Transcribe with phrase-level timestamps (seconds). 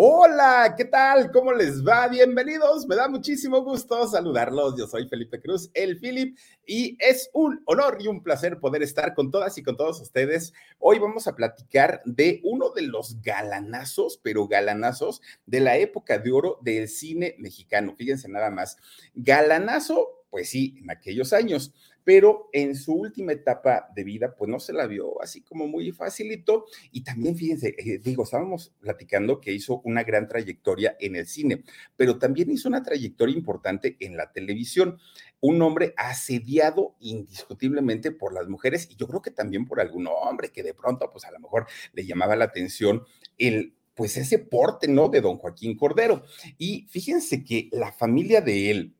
[0.00, 1.32] Hola, ¿qué tal?
[1.32, 2.06] ¿Cómo les va?
[2.06, 2.86] Bienvenidos.
[2.86, 4.76] Me da muchísimo gusto saludarlos.
[4.78, 9.12] Yo soy Felipe Cruz, el Philip, y es un honor y un placer poder estar
[9.12, 10.52] con todas y con todos ustedes.
[10.78, 16.30] Hoy vamos a platicar de uno de los galanazos, pero galanazos de la época de
[16.30, 17.96] oro del cine mexicano.
[17.98, 18.76] Fíjense nada más.
[19.14, 21.74] Galanazo, pues sí, en aquellos años
[22.08, 25.92] pero en su última etapa de vida, pues no se la vio así como muy
[25.92, 26.64] facilito.
[26.90, 31.64] Y también, fíjense, eh, digo, estábamos platicando que hizo una gran trayectoria en el cine,
[31.98, 34.98] pero también hizo una trayectoria importante en la televisión.
[35.40, 40.50] Un hombre asediado indiscutiblemente por las mujeres y yo creo que también por algún hombre
[40.50, 43.02] que de pronto, pues a lo mejor le llamaba la atención
[43.36, 45.08] el pues ese porte, ¿no?
[45.08, 46.22] De don Joaquín Cordero.
[46.56, 48.94] Y fíjense que la familia de él,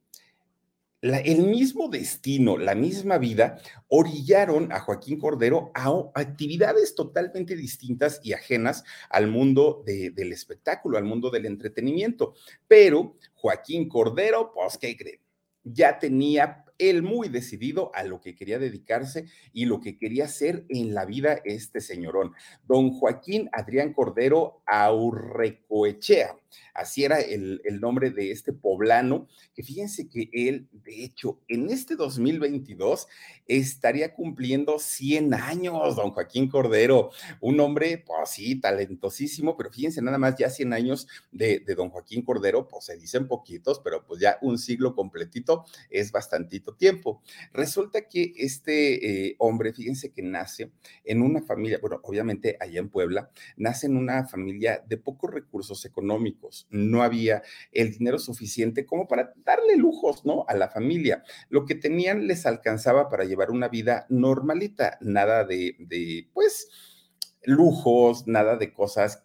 [1.00, 8.32] el mismo destino, la misma vida, orillaron a Joaquín Cordero a, actividades totalmente distintas y
[8.32, 12.34] ajenas al mundo del espectáculo, al mundo del entretenimiento.
[12.66, 15.20] Pero Joaquín Cordero, pues, ¿qué creen?
[15.62, 20.64] Ya tenía él muy decidido a lo que quería dedicarse y lo que quería hacer
[20.68, 22.32] en la vida este señorón.
[22.66, 26.36] Don Joaquín Adrián Cordero Aurrecoechea
[26.74, 31.96] Así era el, nombre de este poblano, que fíjense que él, de hecho, en este
[31.96, 33.06] 2022
[33.46, 40.18] estaría cumpliendo 100 años, don Joaquín Cordero, un hombre, pues sí, talentosísimo, pero fíjense nada
[40.18, 44.38] más, ya 100 años de, don Joaquín Cordero, pues se dicen poquitos, pero pues ya
[44.42, 47.22] un siglo completito es bastantito tiempo.
[47.52, 50.70] Resulta que este eh, hombre, fíjense que nace
[51.04, 55.84] en una familia, bueno, obviamente allá en Puebla, nace en una familia de pocos recursos
[55.84, 56.28] económicos
[56.70, 57.42] no había
[57.72, 60.44] el dinero suficiente como para darle lujos, ¿no?
[60.48, 61.22] A la familia.
[61.48, 66.68] Lo que tenían les alcanzaba para llevar una vida normalita, nada de, de pues,
[67.44, 69.24] lujos, nada de cosas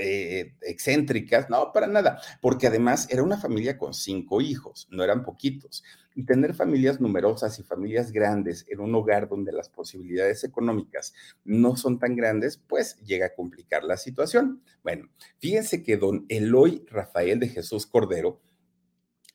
[0.00, 5.22] eh, excéntricas, no, para nada, porque además era una familia con cinco hijos, no eran
[5.22, 5.84] poquitos.
[6.14, 11.76] Y tener familias numerosas y familias grandes en un hogar donde las posibilidades económicas no
[11.76, 14.62] son tan grandes, pues llega a complicar la situación.
[14.82, 15.08] Bueno,
[15.38, 18.40] fíjense que don Eloy Rafael de Jesús Cordero,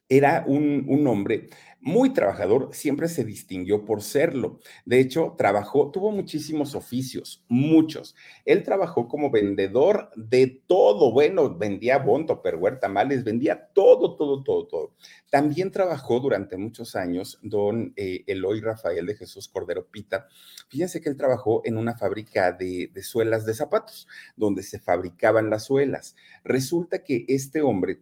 [0.07, 1.49] era un, un, hombre
[1.85, 4.59] muy trabajador, siempre se distinguió por serlo.
[4.85, 8.15] De hecho, trabajó, tuvo muchísimos oficios, muchos.
[8.43, 14.65] Él trabajó como vendedor de todo, bueno, vendía bon, topperware, tamales, vendía todo, todo, todo,
[14.65, 14.95] todo.
[15.29, 20.27] También trabajó durante muchos años don eh, Eloy Rafael de Jesús Cordero Pita.
[20.69, 25.65] Fíjense que él trabajó en una fábrica de suelas de zapatos, donde se fabricaban las
[25.65, 26.15] suelas.
[26.43, 27.99] Resulta que este hombre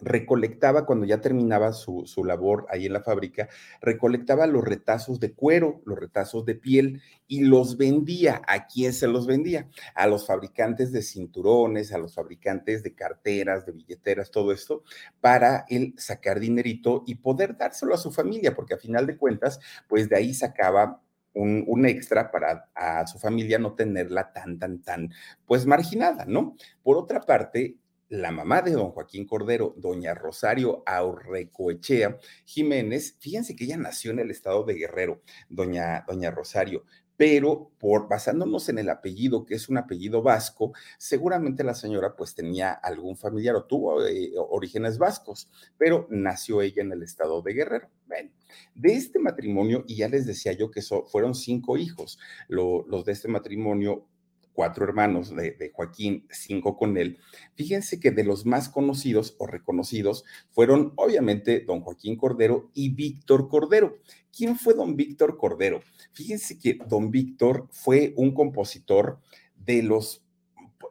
[0.00, 3.48] recolectaba cuando ya terminaba su, labor ahí en la fábrica,
[3.80, 8.42] recolectaba los retazos de cuero, los retazos de piel y los vendía.
[8.46, 9.68] ¿A quién se los vendía?
[9.94, 14.82] A los fabricantes de cinturones, a los fabricantes de carteras, de billeteras, todo esto,
[15.20, 19.60] para él sacar dinerito y poder dárselo a su familia, porque a final de cuentas,
[19.88, 21.00] pues de ahí sacaba
[21.34, 25.10] un, un, extra para a su familia no tenerla tan, tan, tan,
[25.46, 26.54] pues marginada, ¿no?
[26.82, 27.76] Por otra parte,
[28.08, 34.18] la mamá de don Joaquín Cordero, doña Rosario Aurrecoechea Jiménez, fíjense que ella nació en
[34.20, 36.84] el estado de Guerrero, doña, doña Rosario,
[37.16, 42.34] pero por basándonos en el apellido, que es un apellido vasco, seguramente la señora pues
[42.34, 45.48] tenía algún familiar o tuvo eh, orígenes vascos,
[45.78, 47.88] pero nació ella en el estado de Guerrero.
[48.06, 48.30] Bueno,
[48.74, 53.28] de este matrimonio, y ya les decía yo que fueron cinco hijos, los de este
[53.28, 54.06] matrimonio,
[54.54, 57.18] cuatro hermanos de, Joaquín, cinco con él,
[57.54, 63.48] fíjense que de los más conocidos o reconocidos fueron obviamente don Joaquín Cordero y Víctor
[63.48, 63.98] Cordero.
[64.34, 65.82] ¿Quién fue don Víctor Cordero?
[66.12, 69.20] Fíjense que don Víctor fue un compositor
[69.56, 70.24] de los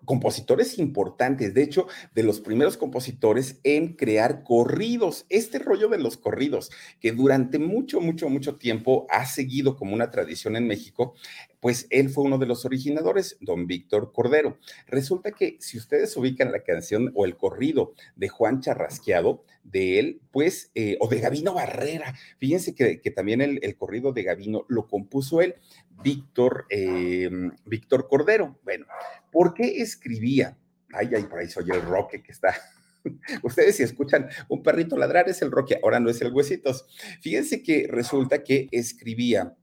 [0.06, 5.26] compositores importantes, de hecho, de los primeros compositores en crear corridos.
[5.30, 10.12] Este rollo de los corridos, que durante mucho, mucho, mucho tiempo ha seguido como una
[10.12, 11.16] tradición en México,
[11.63, 14.57] pues él fue uno de los originadores, don Víctor Cordero.
[14.86, 20.21] Resulta que si ustedes ubican la canción o el corrido de Juan Charrasqueado, de él,
[20.30, 25.39] pues, eh, o de Gavino Barrera, fíjense que, también el, corrido de Gavino lo compuso
[25.39, 25.56] él,
[26.04, 28.60] Víctor, em, Víctor Cordero.
[28.65, 28.86] Bueno,
[29.31, 30.57] ¿por qué escribía?
[30.92, 32.54] Ay, ay, por ahí soy el Roque que está
[33.42, 36.86] Ustedes si escuchan un perrito ladrar es el Roque, ahora no es el Huesitos.
[37.21, 39.56] Fíjense que resulta que escribía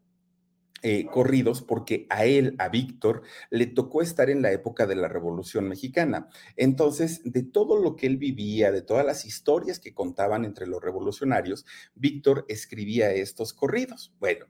[0.83, 5.09] eh, corridos porque a él, a Víctor, le tocó estar en la época de la
[5.09, 6.29] Revolución Mexicana.
[6.57, 10.83] Entonces, de todo lo que él vivía, de todas las historias que contaban entre los
[10.83, 14.15] revolucionarios, Víctor escribía estos corridos.
[14.19, 14.47] Bueno,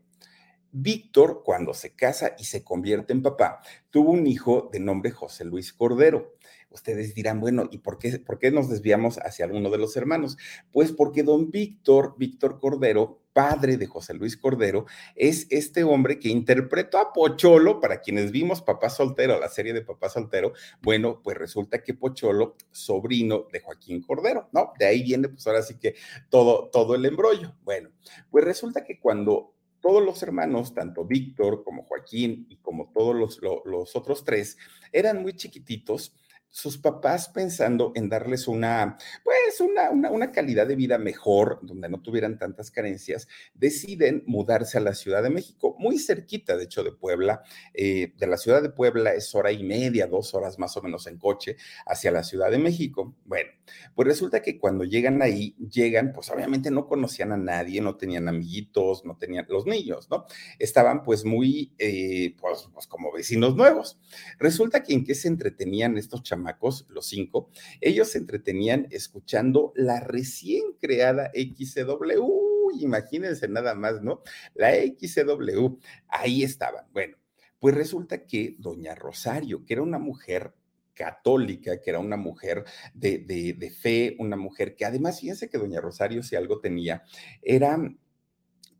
[0.72, 3.60] Víctor, cuando se casa y se convierte en papá,
[3.90, 6.36] tuvo un hijo de nombre José Luis Cordero.
[6.70, 10.38] Ustedes dirán, bueno, ¿y por qué, por qué nos desviamos hacia alguno de los hermanos?
[10.72, 14.86] Pues porque don Víctor, Víctor Cordero, padre de José Luis Cordero,
[15.16, 19.82] es este hombre que interpretó a Pocholo, para quienes vimos Papá Soltero, la serie de
[19.82, 20.52] Papá Soltero,
[20.82, 24.72] bueno, pues resulta que Pocholo, sobrino de Joaquín Cordero, ¿no?
[24.78, 25.94] De ahí viene, pues ahora sí que
[26.28, 27.54] todo, todo el embrollo.
[27.62, 27.90] Bueno,
[28.30, 33.40] pues resulta que cuando todos los hermanos, tanto Víctor como Joaquín y como todos los,
[33.64, 34.56] los otros tres,
[34.92, 36.14] eran muy chiquititos,
[36.50, 42.02] sus papás pensando en darles una, pues, una, una, calidad de vida mejor, donde no
[42.02, 46.92] tuvieran tantas carencias, deciden mudarse a la Ciudad de México, muy cerquita, de hecho, de
[46.92, 47.42] Puebla.
[47.72, 51.06] Eh, de la Ciudad de Puebla es hora y media, dos horas más o menos
[51.06, 51.56] en coche,
[51.86, 53.14] hacia la Ciudad de México.
[53.24, 53.50] Bueno,
[53.94, 58.28] pues resulta que cuando llegan ahí, llegan, pues obviamente no conocían a nadie, no tenían
[58.28, 60.26] amiguitos, no tenían los niños, ¿no?
[60.58, 64.00] Estaban pues muy, eh, pues, pues, como vecinos nuevos.
[64.38, 66.39] Resulta que en qué se entretenían estos chamacos
[66.88, 67.50] los cinco,
[67.80, 72.72] ellos se entretenían escuchando la recién creada XCW.
[72.80, 74.22] Imagínense nada más, ¿no?
[74.54, 75.78] La XCW,
[76.08, 76.86] ahí estaban.
[76.92, 77.16] Bueno,
[77.58, 80.54] pues resulta que doña Rosario, que era una mujer
[80.94, 82.64] católica, que era una mujer
[82.94, 87.04] de, de, fe, una mujer que además, fíjense que doña Rosario, si algo tenía,
[87.42, 87.78] era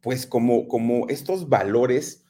[0.00, 2.24] pues como, como estos valores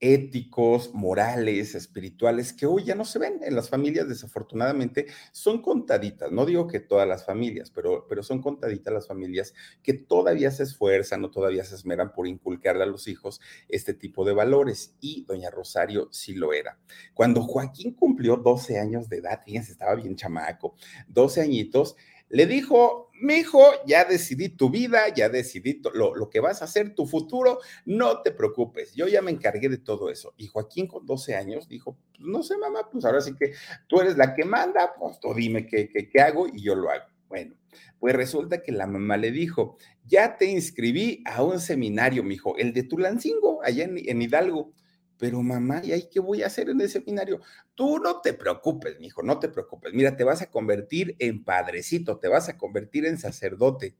[0.00, 3.40] éticos, morales, espirituales, que hoy ya no se ven.
[3.42, 8.40] En las familias, desafortunadamente, son contaditas, no digo que todas las familias, pero, pero son
[8.40, 13.08] contaditas las familias que todavía se esfuerzan o todavía se esmeran por inculcarle a los
[13.08, 16.78] hijos este tipo de valores, y doña Rosario sí lo era.
[17.14, 20.74] Cuando Joaquín cumplió 12 años de edad, fíjense, estaba bien chamaco,
[21.08, 21.96] 12 añitos,
[22.30, 26.66] le dijo, mi hijo, ya decidí tu vida, ya decidí lo, lo, que vas a
[26.66, 30.34] hacer, tu futuro, no te preocupes, yo ya me encargué de todo eso.
[30.36, 33.52] Y Joaquín con 12 años dijo, pues no sé, mamá, pues ahora sí que
[33.86, 37.06] tú eres la que manda, pues tú dime qué, qué, hago y yo lo hago.
[37.28, 37.54] Bueno,
[37.98, 42.56] pues resulta que la mamá le dijo, ya te inscribí a un seminario, mi hijo,
[42.56, 44.72] el de Tulancingo, allá en Hidalgo
[45.18, 47.40] pero mamá, ¿y ahí qué voy a hacer en el seminario?
[47.74, 49.92] Tú no te preocupes, hijo, no te preocupes.
[49.92, 53.96] Mira, te vas a convertir en padrecito, te vas a convertir en sacerdote.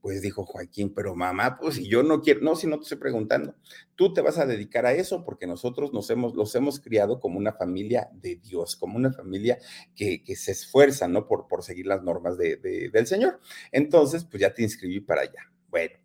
[0.00, 2.98] Pues dijo Joaquín, pero mamá, pues si yo no quiero, no, si no te estoy
[2.98, 3.54] preguntando,
[3.96, 7.38] tú te vas a dedicar a eso porque nosotros nos hemos, los hemos criado como
[7.38, 9.58] una familia de Dios, como una familia
[9.94, 11.26] que, que se esfuerza, ¿no?
[11.26, 13.40] Por, por seguir las normas de, del Señor.
[13.72, 15.52] Entonces, pues ya te inscribí para allá.
[15.68, 15.99] Bueno,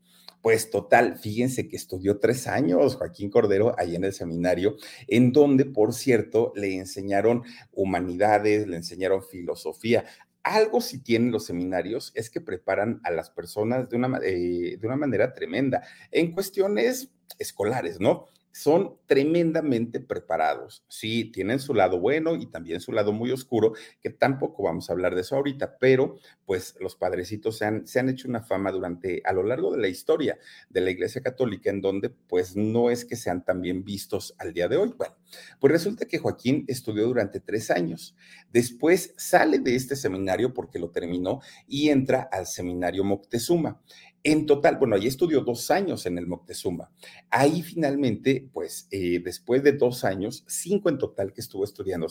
[0.46, 4.76] pues total, fíjense que estudió tres años Joaquín Cordero ahí en el seminario,
[5.08, 10.06] en donde, por cierto, le enseñaron humanidades, le enseñaron filosofía.
[10.44, 14.86] Algo si tienen los seminarios es que preparan a las personas de una, eh, de
[14.86, 15.82] una manera tremenda
[16.12, 17.10] en cuestiones
[17.40, 18.28] escolares, ¿no?
[18.56, 20.86] Son tremendamente preparados.
[20.88, 24.94] Sí, tienen su lado bueno y también su lado muy oscuro, que tampoco vamos a
[24.94, 28.72] hablar de eso ahorita, pero pues los padrecitos se han, se han hecho una fama
[28.72, 32.90] durante, a lo largo de la historia de la Iglesia Católica, en donde pues no
[32.90, 34.94] es que sean tan bien vistos al día de hoy.
[34.98, 35.16] Bueno,
[35.60, 38.16] pues resulta que Joaquín estudió durante tres años.
[38.54, 43.82] Después sale de este seminario porque lo terminó y entra al seminario Moctezuma.
[44.28, 46.92] En total, bueno, ahí estudió dos años en el Moctezuma.
[47.30, 52.08] Ahí finalmente, pues eh, después de dos años, cinco en total que estuvo estudiando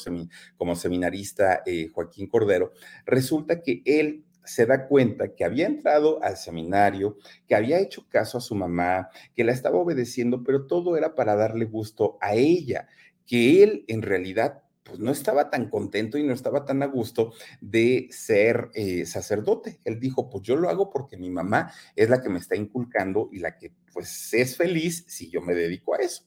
[0.57, 2.71] como seminarista eh, Joaquín Cordero,
[3.05, 7.19] resulta que él se da cuenta que había entrado al seminario,
[7.49, 11.35] que había hecho caso a su mamá, que la estaba obedeciendo, pero todo era para
[11.35, 12.87] darle gusto a ella,
[13.27, 17.33] que él en realidad pues no estaba tan contento y no estaba tan a gusto
[17.61, 19.81] de ser eh, sacerdote.
[19.85, 23.29] Él dijo, pues yo lo hago porque mi mamá es la que me está inculcando
[23.33, 26.25] y la que pues es feliz si yo me dedico a eso.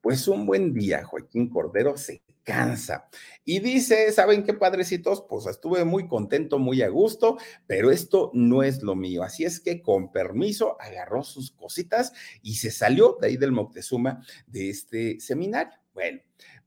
[0.00, 3.08] Pues un buen día, Joaquín Cordero se cansa
[3.42, 5.24] y dice, ¿saben qué padrecitos?
[5.26, 9.22] Pues estuve muy contento, muy a gusto, pero esto no es lo mío.
[9.22, 14.22] Así es que con permiso agarró sus cositas y se salió de ahí del Moctezuma
[14.46, 15.78] de este seminario.
[15.94, 16.20] Bueno,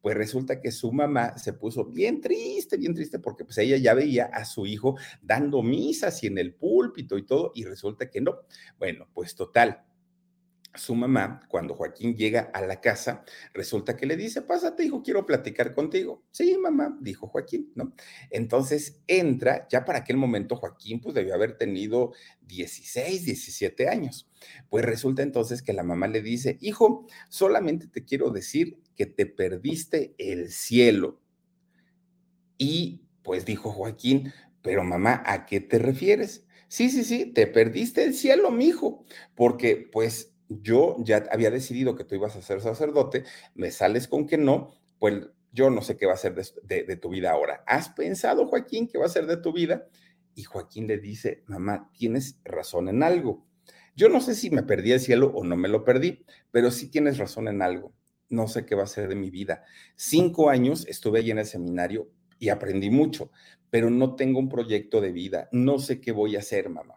[0.08, 3.94] pues resulta que su mamá se puso bien triste, bien triste, porque pues ella ya
[3.94, 8.22] veía a su hijo dando misas y en el púlpito y todo, y resulta que
[8.22, 8.38] no.
[8.80, 9.84] Bueno, pues total,
[10.76, 15.26] su mamá, cuando Joaquín llega a la casa, resulta que le dice, pásate, hijo, quiero
[15.26, 16.24] platicar contigo.
[16.32, 17.94] Sí, mamá, dijo Joaquín, ¿no?
[18.30, 24.30] Entonces entra, ya para aquel momento Joaquín pues debió haber tenido 16, 17 años.
[24.70, 29.26] Pues resulta entonces que la mamá le dice, hijo, solamente te quiero decir que te
[29.26, 31.22] perdiste el cielo.
[32.58, 36.46] Y pues dijo Joaquín, pero mamá, ¿a qué te refieres?
[36.68, 39.06] Sí, sí, sí, te perdiste el cielo, mi hijo,
[39.36, 43.24] porque pues yo ya había decidido que tú ibas a ser sacerdote,
[43.56, 47.10] me sales con que no, pues yo no sé qué va a ser de, tu
[47.10, 47.64] vida ahora.
[47.66, 49.88] ¿Has pensado, Joaquín, qué va a ser de tu vida?
[50.36, 53.46] Y Joaquín le dice, mamá, tienes razón en algo.
[53.96, 56.90] Yo no sé si me perdí el cielo o no me lo perdí, pero sí
[56.90, 57.94] tienes razón en algo.
[58.30, 59.64] No sé qué va a ser de mi vida.
[59.96, 63.32] Cinco años estuve ahí en el seminario y aprendí mucho,
[63.72, 65.50] pero no tengo un proyecto de vida.
[65.52, 66.97] No sé qué voy a hacer, mamá.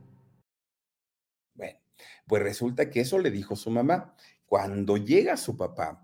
[2.31, 4.15] Pues resulta que eso le dijo su mamá.
[4.45, 6.01] Cuando llega su papá,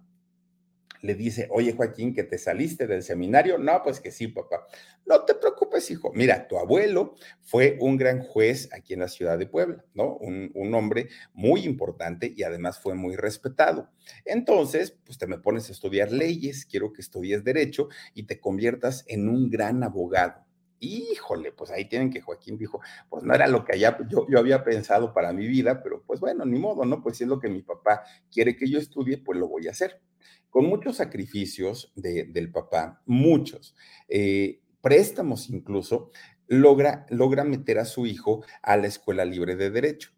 [1.01, 3.57] le dice, oye Joaquín, que te saliste del seminario.
[3.57, 4.67] No, pues que sí, papá.
[5.05, 6.11] No te preocupes, hijo.
[6.13, 10.17] Mira, tu abuelo fue un gran juez aquí en la ciudad de Puebla, ¿no?
[10.17, 13.89] Un, un, hombre muy importante y además fue muy respetado.
[14.25, 19.05] Entonces, pues te me pones a estudiar leyes, quiero que estudies derecho y te conviertas
[19.07, 20.46] en un gran abogado.
[20.79, 22.79] Híjole, pues ahí tienen que Joaquín dijo,
[23.09, 26.45] pues no era lo que yo, yo había pensado para mi vida, pero pues bueno,
[26.45, 27.01] ni modo, ¿no?
[27.01, 29.71] Pues si es lo que mi papá quiere que yo estudie, pues lo voy a
[29.71, 30.01] hacer.
[30.49, 33.75] Con muchos sacrificios del papá, muchos,
[34.07, 36.11] eh, préstamos incluso,
[36.47, 40.11] logra, logra meter a su hijo a la escuela libre de derecho.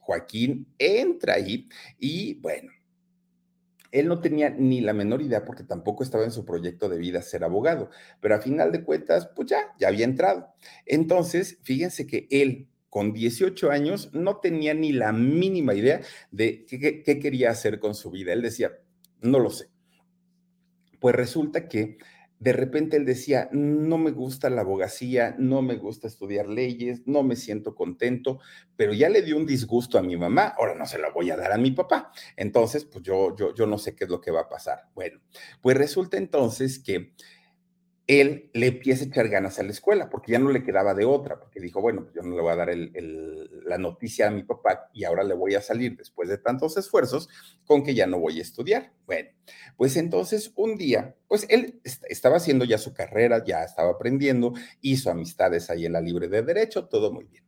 [0.00, 2.72] Joaquín entra ahí y bueno,
[3.92, 7.22] él no tenía ni la menor idea porque tampoco estaba en su proyecto de vida
[7.22, 10.54] ser abogado, pero a final de cuentas, pues ya, ya había entrado.
[10.86, 17.02] Entonces, fíjense que él con 18 años no tenía ni la mínima idea de qué,
[17.02, 18.32] qué quería hacer con su vida.
[18.32, 18.72] Él decía,
[19.20, 19.68] no lo sé.
[20.98, 21.98] Pues resulta que
[22.40, 27.22] de repente él decía, no me gusta la abogacía, no me gusta estudiar leyes, no
[27.22, 28.40] me siento contento,
[28.76, 31.36] pero ya le dio un disgusto a mi mamá, ahora no se lo voy a
[31.36, 32.10] dar a mi papá.
[32.36, 34.88] Entonces, pues yo, yo, yo no sé qué es lo que va a pasar.
[34.94, 35.20] Bueno,
[35.60, 37.12] pues resulta entonces que
[38.10, 41.04] él le empieza a echar ganas a la escuela, porque ya no le quedaba de
[41.04, 44.42] otra, porque dijo, bueno, pues yo no le voy a dar la noticia a mi
[44.42, 47.28] papá y ahora le voy a salir después de tantos esfuerzos
[47.64, 48.92] con que ya no voy a estudiar.
[49.06, 49.28] Bueno,
[49.76, 55.08] pues entonces un día, pues él estaba haciendo ya su carrera, ya estaba aprendiendo, hizo
[55.08, 57.44] amistades ahí en la libre de derecho, todo muy bien.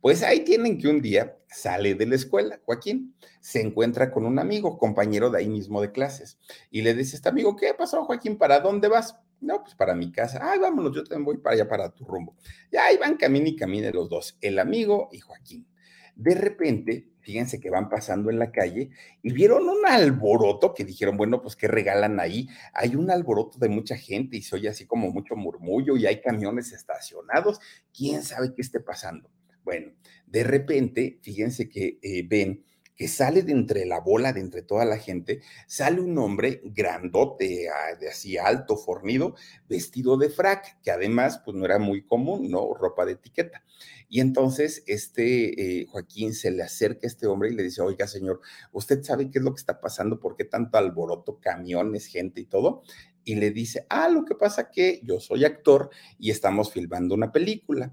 [0.00, 4.38] Pues ahí tienen que un día sale de la escuela, Joaquín, se encuentra con un
[4.38, 6.38] amigo, compañero de ahí mismo de clases,
[6.70, 8.38] y le dice, este amigo, ¿qué pasó, Joaquín?
[8.38, 9.16] ¿Para dónde vas?
[9.40, 10.40] No, pues para mi casa.
[10.42, 12.36] Ay, vámonos, yo también voy para allá, para tu rumbo.
[12.70, 15.66] Ya ahí van camino y camine los dos, el amigo y Joaquín.
[16.14, 18.88] De repente, fíjense que van pasando en la calle
[19.22, 22.48] y vieron un alboroto que dijeron, bueno, pues ¿qué regalan ahí?
[22.72, 26.22] Hay un alboroto de mucha gente y se oye así como mucho murmullo y hay
[26.22, 27.60] camiones estacionados.
[27.92, 29.30] ¿Quién sabe qué esté pasando?
[29.62, 29.92] Bueno,
[30.26, 32.64] de repente, fíjense que eh, ven
[32.96, 37.68] que sale de entre la bola, de entre toda la gente, sale un hombre grandote,
[37.68, 39.34] ah, de así alto, fornido,
[39.68, 42.72] vestido de frac, que además, pues no era muy común, ¿no?
[42.72, 43.62] Ropa de etiqueta.
[44.08, 48.06] Y entonces, este eh, Joaquín se le acerca a este hombre y le dice, oiga,
[48.06, 48.40] señor,
[48.72, 50.18] ¿usted sabe qué es lo que está pasando?
[50.18, 52.82] ¿Por qué tanto alboroto, camiones, gente y todo?
[53.24, 57.32] Y le dice, ah, lo que pasa que yo soy actor y estamos filmando una
[57.32, 57.92] película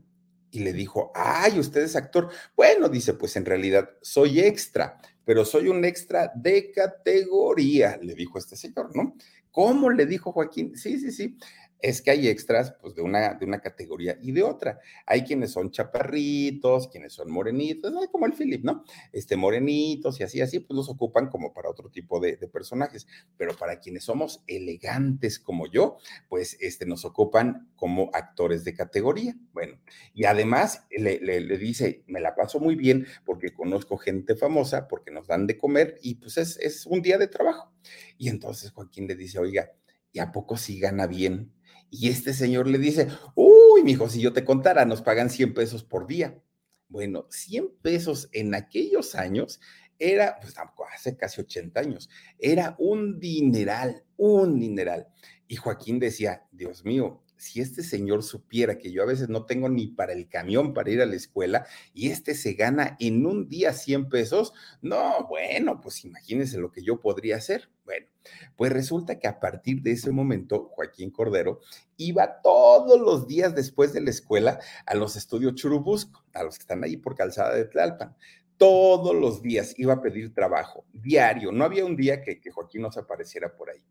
[0.54, 2.30] y le dijo, ay, usted es actor.
[2.56, 8.38] Bueno, dice, pues en realidad soy extra, pero soy un extra de categoría, le dijo
[8.38, 9.16] este señor, ¿no?
[9.52, 9.90] ¿Cómo?
[9.90, 10.78] Le dijo Joaquín.
[10.78, 11.38] Sí, sí, sí
[11.84, 14.80] es que hay extras pues, de, una, de una categoría y de otra.
[15.06, 18.86] Hay quienes son chaparritos, quienes son morenitos, como el Philip, ¿no?
[19.12, 23.06] Este, morenitos y así, así, pues los ocupan como para otro tipo de, personajes.
[23.36, 25.98] Pero para quienes somos elegantes como yo,
[26.30, 29.36] pues este, nos ocupan como actores de categoría.
[29.52, 29.78] Bueno,
[30.14, 35.28] y además le, dice, me la paso muy bien porque conozco gente famosa, porque nos
[35.28, 37.74] dan de comer y pues es, es un día de trabajo.
[38.18, 39.74] Y entonces Joaquín le dice, oiga,
[40.14, 41.52] ¿y a poco sí gana bien?
[41.96, 45.84] Y este señor le dice, uy, mijo, si yo te contara, nos pagan 100 pesos
[45.84, 46.42] por día.
[46.90, 49.62] Bueno, 100 pesos en aquellos años
[50.00, 50.56] era, pues
[50.92, 52.10] hace casi 80 años,
[52.40, 55.08] era un dineral, un dineral.
[55.48, 59.68] Y Joaquín decía, Dios mío, si este señor supiera que yo a veces no tengo
[59.68, 63.50] ni para el camión para ir a la escuela y este se gana en un
[63.50, 67.70] día 100 pesos, no, bueno, pues imagínense lo que yo podría hacer.
[67.84, 68.08] Bueno,
[68.56, 71.60] pues resulta que a partir de ese momento, Joaquín Cordero
[71.98, 76.64] iba todos los días después de la escuela a los estudios Churubusco, a los que
[76.64, 78.16] están ahí por calzada de Tlalpan
[78.58, 81.52] todos los días iba a pedir trabajo, diario.
[81.52, 83.84] No había un día que, Joaquín no se apareciera por ahí.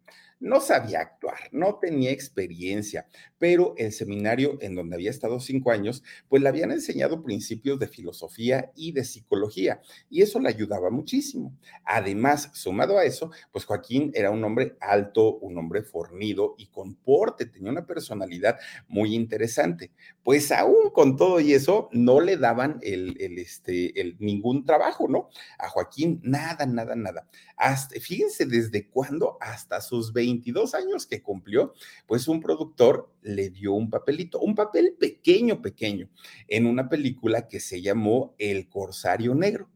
[0.42, 3.06] No sabía actuar, no tenía experiencia,
[3.38, 7.86] pero el seminario en donde había estado cinco años, pues le habían enseñado principios de
[7.86, 9.80] filosofía y de psicología,
[10.10, 11.56] y eso le ayudaba muchísimo.
[11.84, 16.96] Además, sumado a eso, pues Joaquín era un hombre alto, un hombre fornido y con
[16.96, 18.58] porte, tenía una personalidad
[18.88, 19.92] muy interesante.
[20.24, 25.06] Pues aún con todo y eso, no le daban el, el este, el, ningún trabajo,
[25.06, 25.28] ¿no?
[25.58, 27.28] A Joaquín, nada, nada, nada.
[27.56, 31.74] Hasta, fíjense desde cuándo, hasta sus 22 años que cumplió,
[32.06, 36.08] pues un productor le dio un papelito, un papel pequeño, pequeño,
[36.48, 39.68] en una película que se llamó El Corsario Negro.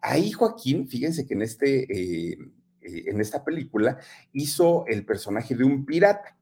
[0.00, 2.38] Ahí Joaquín, fíjense que en, este, eh,
[2.82, 3.98] eh, en esta película
[4.32, 6.36] hizo el personaje de un pirata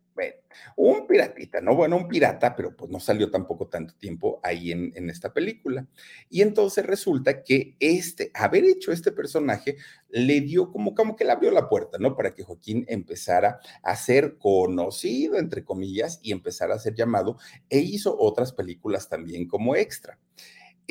[0.76, 1.74] un piratita, ¿no?
[1.74, 5.86] Bueno, un pirata, pero pues no salió tampoco tanto tiempo ahí en, en, esta película.
[6.28, 9.76] Y entonces resulta que este, haber hecho este personaje,
[10.08, 12.16] le dio como, como que le abrió la puerta, ¿no?
[12.16, 17.78] Para que Joaquín empezara a ser conocido, entre comillas, y empezara a ser llamado, e
[17.78, 20.18] hizo otras películas también como extra.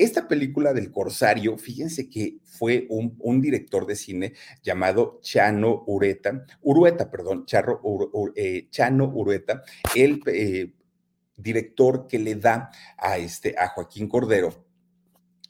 [0.00, 7.10] Esta película del Corsario, fíjense que fue un, director de cine llamado Chano Ureta, Urueta,
[7.10, 7.82] perdón, Charro,
[8.34, 9.62] eh, Chano Urueta,
[9.94, 10.72] el eh,
[11.36, 14.64] director que le da a, este, a Joaquín Cordero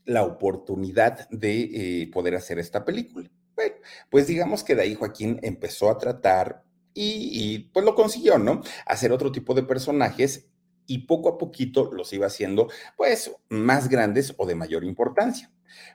[0.05, 3.31] la oportunidad de eh, poder hacer esta película.
[3.55, 3.77] Bueno,
[4.11, 8.63] pues digamos que de ahí Joaquín empezó a tratar y, y, pues lo consiguió, ¿no?
[8.85, 10.50] Hacer otro tipo de personajes
[10.91, 15.53] y poco a poquito los iba haciendo pues más grandes o de mayor importancia.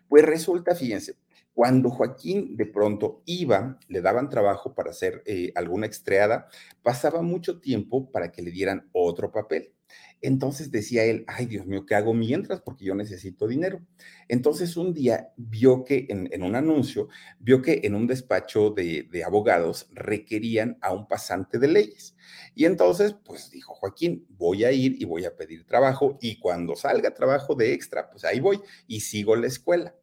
[0.08, 1.18] Pues resulta, fíjense,
[1.54, 6.48] cuando Joaquín de pronto iba, le daban trabajo para hacer eh, alguna estreada,
[6.82, 9.75] pasaba mucho tiempo para que le dieran otro papel.
[10.22, 12.62] Entonces decía él, ay Dios mío, ¿qué hago mientras?
[12.62, 13.82] Porque yo necesito dinero.
[14.28, 19.24] Entonces un día vio que en, un anuncio, vio que en un despacho de, de,
[19.24, 22.16] abogados requerían a un pasante de leyes.
[22.56, 26.76] Y entonces, pues dijo Joaquín, voy a ir y voy a pedir trabajo y cuando
[26.76, 29.96] salga trabajo de extra, pues ahí voy y sigo la escuela.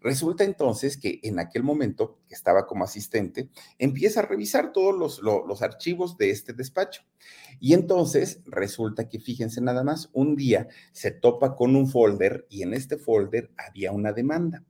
[0.00, 5.62] Resulta entonces que en aquel momento, que estaba como asistente, empieza a revisar todos los,
[5.62, 7.02] archivos de este despacho.
[7.60, 12.62] Y entonces resulta que, fíjense nada más, un día se topa con un folder y
[12.62, 14.64] en este folder había una demanda.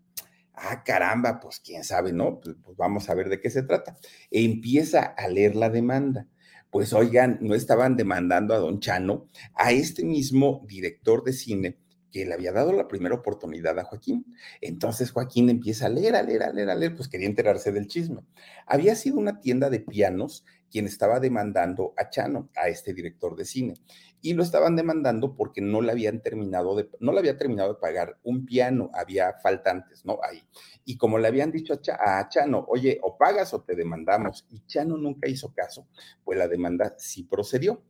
[0.53, 2.41] Ah, caramba, pues quién sabe, ¿no?
[2.41, 3.97] Pues, pues vamos a ver de qué se trata.
[4.31, 6.27] E empieza a leer la demanda
[6.71, 11.80] pues oigan, no estaban demandando a don Chano, a este mismo director de cine
[12.11, 14.27] que le había dado la primera oportunidad a Joaquín.
[14.61, 17.87] Entonces Joaquín empieza a leer, a leer, a leer, a leer, pues quería enterarse del
[17.87, 18.23] chisme.
[18.67, 23.45] Había sido una tienda de pianos quien estaba demandando a Chano, a este director de
[23.45, 23.75] cine,
[24.23, 27.81] y lo estaban demandando porque no le habían terminado de, no le había terminado de
[27.81, 30.21] pagar un piano, había faltantes, ¿no?
[30.23, 30.43] Ahí.
[30.85, 34.61] Y como le habían dicho a, a Chano, oye, o pagas o te demandamos, y
[34.67, 35.89] Chano nunca hizo caso,
[36.25, 37.83] pues la demanda sí procedió.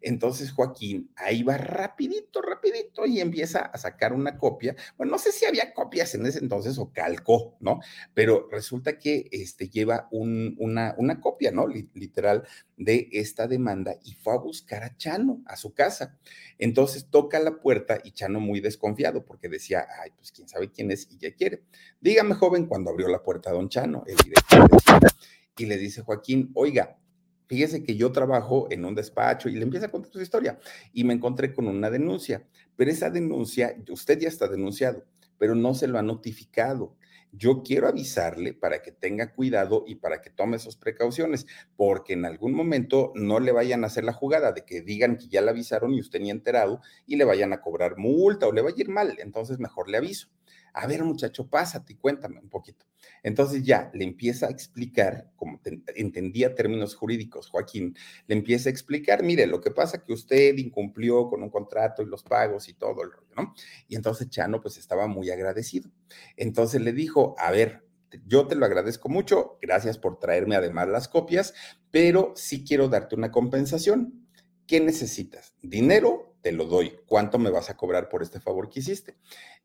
[0.00, 4.76] Entonces Joaquín ahí va rapidito, rapidito y empieza a sacar una copia.
[4.96, 7.80] Bueno, no sé si había copias en ese entonces o calcó, ¿no?
[8.14, 11.66] Pero resulta que este, lleva una, copia, ¿no?
[11.66, 16.18] Literal de esta demanda y fue a buscar a Chano a su casa.
[16.58, 20.90] Entonces toca la puerta y Chano muy desconfiado porque decía, ay, pues quién sabe quién
[20.90, 21.62] es y ya quiere.
[22.00, 24.68] Dígame, joven, cuando abrió la puerta a don Chano, el director
[25.58, 26.98] y le dice Joaquín, oiga,
[27.46, 30.58] Fíjese que yo trabajo en un despacho y le empieza a contar su historia
[30.92, 35.04] y me encontré con una denuncia, pero esa denuncia, usted ya está denunciado,
[35.38, 36.96] pero no se lo ha notificado.
[37.32, 42.24] Yo quiero avisarle para que tenga cuidado y para que tome sus precauciones, porque en
[42.24, 45.50] algún momento no le vayan a hacer la jugada de que digan que ya le
[45.50, 48.80] avisaron y usted ni enterado y le vayan a cobrar multa o le vaya a
[48.80, 49.16] ir mal.
[49.20, 50.28] Entonces mejor le aviso
[50.76, 52.84] a ver muchacho, pásate y cuéntame un poquito.
[53.22, 55.58] Entonces ya le empieza a explicar, como
[55.94, 61.28] entendía términos jurídicos, Joaquín, le empieza a explicar, mire, lo que pasa que usted incumplió
[61.28, 63.54] con un contrato y los pagos y todo el rollo, ¿no?
[63.88, 65.90] Y entonces Chano pues estaba muy agradecido.
[66.36, 67.82] Entonces le dijo, a ver,
[68.26, 71.54] yo te lo agradezco mucho, gracias por traerme además las copias,
[71.90, 74.28] pero sí quiero darte una compensación.
[74.66, 75.54] ¿Qué necesitas?
[75.62, 76.25] ¿Dinero?
[76.46, 76.92] Te lo doy.
[77.06, 79.16] ¿Cuánto me vas a cobrar por este favor que hiciste?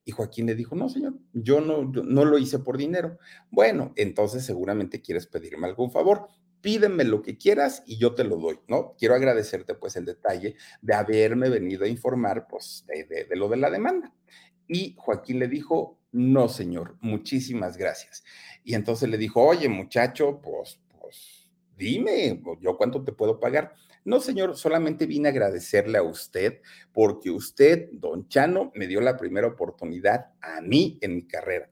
[0.03, 3.19] Y Joaquín le dijo, no, señor, yo no, no lo hice por dinero.
[3.51, 6.27] Bueno, entonces seguramente quieres pedirme algún favor.
[6.59, 8.95] Pídeme lo que quieras y yo te lo doy, ¿no?
[8.97, 13.57] Quiero agradecerte pues el detalle de haberme venido a informar pues de, de lo de
[13.57, 14.11] la demanda.
[14.67, 18.23] Y Joaquín le dijo, no, señor, muchísimas gracias.
[18.63, 23.75] Y entonces le dijo, oye, muchacho, pues, pues, dime, yo cuánto te puedo pagar.
[24.03, 26.61] No, señor, solamente vine a agradecerle a usted
[26.91, 31.69] porque usted, don Chano, me dio la primera oportunidad a mí en mi carrera.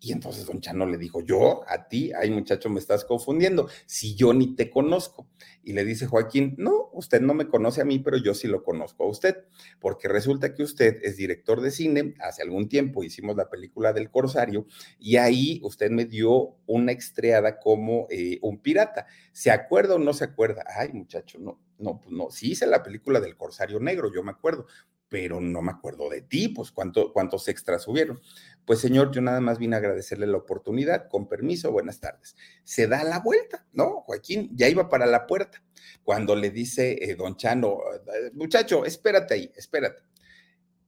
[0.00, 4.14] Y entonces don Chano le dijo, yo, a ti, ay muchacho, me estás confundiendo, si
[4.14, 5.28] yo ni te conozco.
[5.62, 8.62] Y le dice Joaquín, no, usted no me conoce a mí, pero yo sí lo
[8.62, 9.44] conozco a usted,
[9.80, 14.10] porque resulta que usted es director de cine, hace algún tiempo hicimos la película del
[14.10, 14.66] Corsario,
[14.98, 19.06] y ahí usted me dio una estreada como eh, un pirata.
[19.32, 20.64] ¿Se acuerda o no se acuerda?
[20.76, 24.30] Ay muchacho, no, no, pues no, sí hice la película del Corsario Negro, yo me
[24.30, 24.66] acuerdo,
[25.08, 28.20] pero no me acuerdo de ti, pues ¿cuánto, cuántos extras hubieron.
[28.64, 32.36] Pues señor, yo nada más vine a agradecerle la oportunidad, con permiso, buenas tardes.
[32.64, 34.02] Se da la vuelta, ¿no?
[34.02, 35.62] Joaquín ya iba para la puerta,
[36.04, 40.02] cuando le dice eh, don Chano, eh, muchacho, espérate ahí, espérate.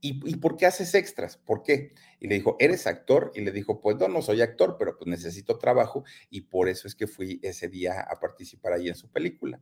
[0.03, 1.37] ¿Y, por qué haces extras?
[1.37, 1.93] ¿Por qué?
[2.19, 3.31] Y le dijo, ¿eres actor?
[3.35, 6.87] Y le dijo, pues no, no soy actor, pero pues necesito trabajo y por eso
[6.87, 9.61] es que fui ese día a participar ahí en su película.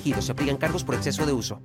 [0.00, 1.60] Se aplican cargos por exceso de uso.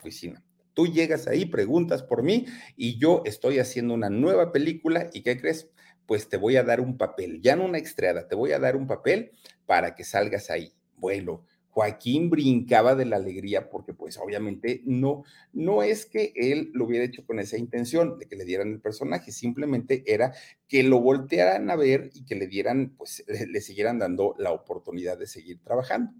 [0.00, 0.42] Oficina.
[0.74, 5.40] Tú llegas ahí, preguntas por mí y yo estoy haciendo una nueva película y ¿qué
[5.40, 5.70] crees?
[6.06, 8.74] Pues te voy a dar un papel, ya no una estreada, te voy a dar
[8.74, 9.30] un papel
[9.64, 10.74] para que salgas ahí.
[10.96, 11.44] Bueno,
[11.76, 17.04] Joaquín brincaba de la alegría porque pues obviamente no, no es que él lo hubiera
[17.04, 20.32] hecho con esa intención de que le dieran el personaje, simplemente era
[20.68, 25.18] que lo voltearan a ver y que le dieran, pues le, siguieran dando la oportunidad
[25.18, 26.14] de seguir trabajando.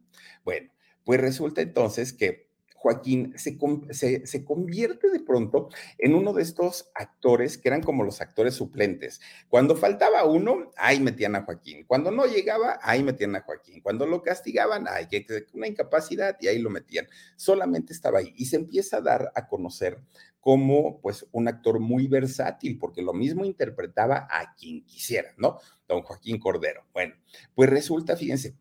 [0.45, 0.71] Bueno,
[1.05, 2.46] pues resulta entonces que
[2.87, 3.59] Joaquín se,
[4.27, 9.21] se, convierte de pronto en uno de estos actores que eran como los actores suplentes.
[9.49, 11.85] Cuando faltaba uno, ahí metían a Joaquín.
[11.85, 13.81] Cuando no llegaba, ahí metían a Joaquín.
[13.81, 17.09] Cuando lo castigaban, hay que una incapacidad y ahí lo metían.
[17.35, 20.01] Solamente estaba ahí y se empieza a dar a conocer
[20.39, 25.59] como pues un actor muy versátil, porque lo mismo interpretaba a quien quisiera, ¿no?
[25.89, 26.85] Don Joaquín Cordero.
[26.93, 27.17] Bueno,
[27.53, 28.55] pues resulta, fíjense,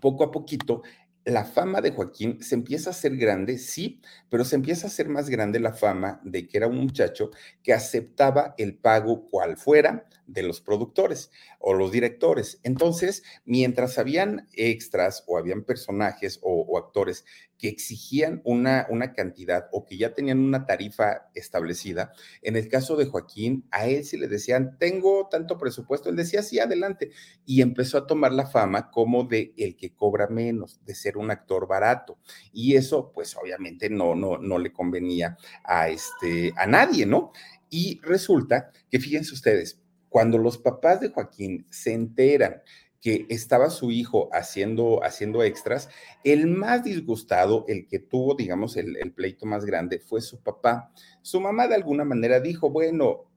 [0.00, 0.82] poco a poquito
[1.26, 5.08] la fama de Joaquín se empieza a hacer grande, sí, pero se empieza a hacer
[5.08, 7.30] más grande la fama de que era un muchacho
[7.64, 12.60] que aceptaba el pago cual fuera de los productores o los directores.
[12.62, 17.24] Entonces, mientras habían extras o habían personajes o, actores
[17.58, 22.12] que exigían una, una cantidad o que ya tenían una tarifa establecida,
[22.42, 26.42] en el caso de Joaquín, a él si le decían, tengo tanto presupuesto, él decía,
[26.42, 27.10] sí, adelante.
[27.46, 31.30] Y empezó a tomar la fama como de el que cobra menos, de ser un
[31.30, 32.18] actor barato.
[32.52, 37.32] Y eso, pues obviamente no, no, no le convenía a, este, a nadie, ¿no?
[37.70, 42.62] Y resulta que, fíjense ustedes, cuando los papás de Joaquín se enteran
[43.00, 45.88] que estaba su hijo haciendo, haciendo extras,
[46.24, 50.90] el más disgustado, el que tuvo, digamos, el, el, pleito más grande, fue su papá.
[51.22, 53.30] Su mamá de alguna manera dijo, bueno,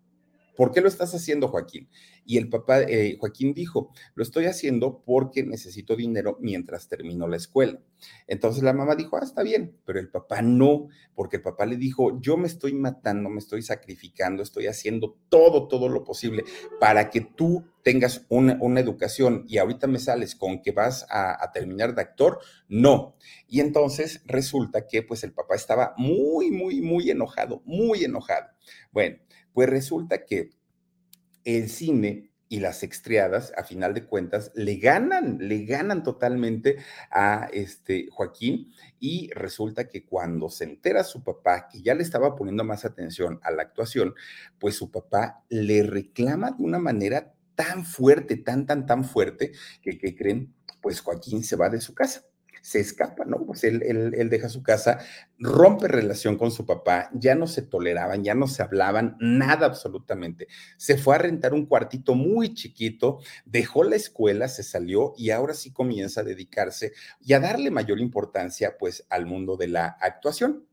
[0.55, 1.87] ¿por qué lo estás haciendo, Joaquín?
[2.29, 7.37] Y el papá, eh, Joaquín dijo, lo estoy haciendo porque necesito dinero mientras termino la
[7.37, 7.79] escuela.
[8.27, 11.75] Entonces la mamá dijo, ah, está bien, pero el papá no, porque el papá le
[11.75, 16.43] dijo, yo me estoy matando, me estoy sacrificando, estoy haciendo todo, todo lo posible
[16.79, 21.51] para que tú tengas una, educación y ahorita me sales con que vas a, a,
[21.51, 23.15] terminar de actor, no.
[23.47, 28.49] Y entonces resulta que pues el papá estaba muy, muy, muy enojado, muy enojado.
[28.91, 29.17] Bueno,
[29.51, 30.58] pues resulta que
[31.57, 36.77] el cine y las extriadas, a final de cuentas, le ganan, le ganan totalmente
[37.11, 42.35] a este Joaquín y resulta que cuando se entera su papá que ya le estaba
[42.35, 44.15] poniendo más atención a la actuación,
[44.59, 49.97] pues su papá le reclama de una manera tan fuerte, tan, tan, tan fuerte, que,
[49.97, 50.55] ¿qué creen?
[50.81, 52.28] Pues Joaquín se va de su casa
[52.61, 53.45] se escapa, ¿no?
[53.45, 54.99] Pues él, él, deja su casa,
[55.37, 60.47] rompe relación con su papá, ya no se toleraban, ya no se hablaban, nada absolutamente.
[60.77, 65.53] Se fue a rentar un cuartito muy chiquito, dejó la escuela, se salió y ahora
[65.53, 70.65] sí comienza a dedicarse y a darle mayor importancia pues al mundo de la actuación.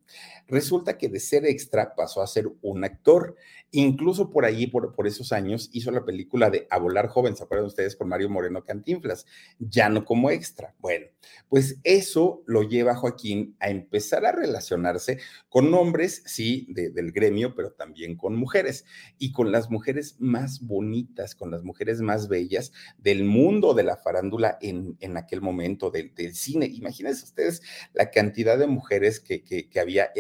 [0.49, 3.37] Resulta que de ser extra pasó a ser un actor.
[3.73, 7.67] Incluso por ahí, por, esos años, hizo la película de A Volar Joven, ¿se acuerdan
[7.67, 9.27] ustedes con Mario Moreno Cantinflas?
[9.59, 10.75] Ya no como extra.
[10.79, 11.07] Bueno,
[11.49, 17.55] pues eso lo lleva a Joaquín a empezar a relacionarse con hombres, sí, del gremio,
[17.57, 18.85] pero también con mujeres.
[19.19, 23.97] Y con las mujeres más bonitas, con las mujeres más bellas del mundo de la
[23.97, 26.67] farándula en, aquel momento, del, cine.
[26.67, 30.13] Imagínense ustedes la cantidad de mujeres que había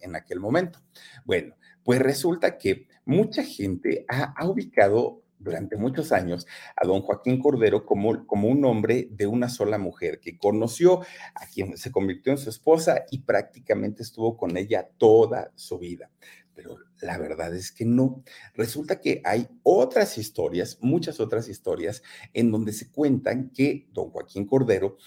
[0.00, 0.80] en aquel momento.
[1.24, 6.46] Bueno, pues resulta que mucha gente ha, ha ubicado durante muchos años
[6.76, 11.00] a don Joaquín Cordero como, como un hombre de una sola mujer que conoció
[11.34, 16.10] a quien se convirtió en su esposa y prácticamente estuvo con ella toda su vida.
[16.54, 18.22] Pero la verdad es que no.
[18.54, 22.02] Resulta que hay otras historias, muchas otras historias,
[22.34, 24.98] en donde se cuentan que don Joaquín Cordero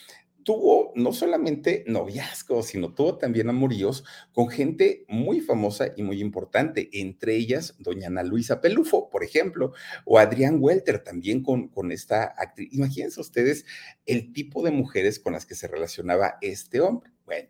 [0.43, 6.89] tuvo no solamente noviazgos, sino tuvo también amoríos con gente muy famosa y muy importante,
[6.93, 9.73] entre ellas doña Ana Luisa Pelufo, por ejemplo,
[10.05, 12.73] o Adrián Welter, también con, con esta actriz.
[12.73, 13.65] Imagínense ustedes
[14.05, 17.11] el tipo de mujeres con las que se relacionaba este hombre.
[17.25, 17.49] Bueno,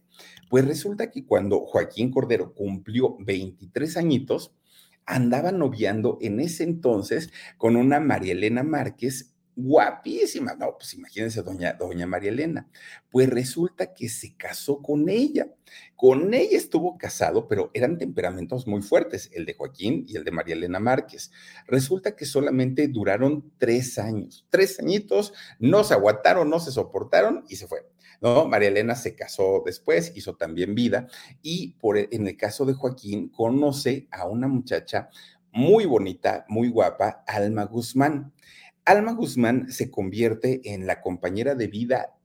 [0.50, 4.54] pues resulta que cuando Joaquín Cordero cumplió 23 añitos,
[5.06, 10.56] andaba noviando en ese entonces con una María Elena Márquez guapísima.
[10.56, 12.70] No, pues imagínense, doña, doña María Elena.
[13.10, 15.48] Pues resulta que se casó con ella.
[15.96, 20.32] Con ella estuvo casado, pero eran temperamentos muy fuertes, el de Joaquín y el de
[20.32, 21.32] María Elena Márquez.
[21.68, 27.56] Resulta que solamente duraron tres años, tres añitos, no se aguantaron, no se soportaron y
[27.56, 27.88] se fue.
[28.22, 28.46] ¿no?
[28.48, 31.08] María Elena se casó después, hizo también vida
[31.42, 35.10] y por, e, en el caso de Joaquín conoce a una muchacha
[35.52, 38.34] muy bonita, muy guapa, Alma Guzmán.
[38.86, 42.16] Alma Guzmán se convierte en la compañera de vida,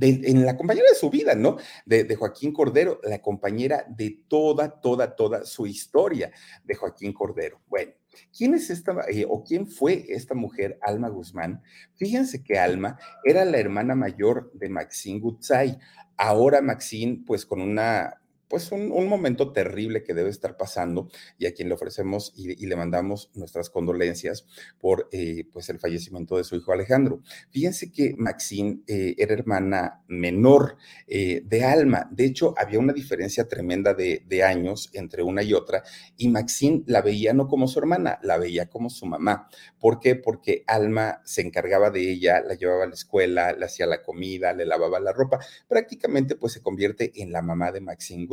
[0.00, 1.56] en la compañera de su vida, ¿no?
[1.86, 6.30] De, Joaquín Cordero, la compañera de toda, toda, toda su historia
[6.64, 7.60] de Joaquín Cordero.
[7.66, 7.92] Bueno,
[8.36, 11.62] ¿quién es esta eh, o quién fue esta mujer, Alma Guzmán?
[11.96, 15.78] Fíjense que Alma era la hermana mayor de Maxine Gutzai.
[16.16, 21.08] Ahora Maxine, pues con una pues un, momento terrible que debe estar pasando
[21.38, 24.46] y a quien le ofrecemos y, le mandamos nuestras condolencias
[24.78, 27.22] por eh, pues el fallecimiento de su hijo Alejandro.
[27.50, 33.48] Fíjense que Maxine eh, era hermana menor eh, de Alma, de hecho había una diferencia
[33.48, 35.82] tremenda de, de, años entre una y otra
[36.16, 39.48] y Maxine la veía no como su hermana, la veía como su mamá.
[39.78, 40.16] ¿Por qué?
[40.16, 44.52] Porque Alma se encargaba de ella, la llevaba a la escuela, le hacía la comida,
[44.52, 48.26] le lavaba la ropa, prácticamente pues se convierte en la mamá de Maxine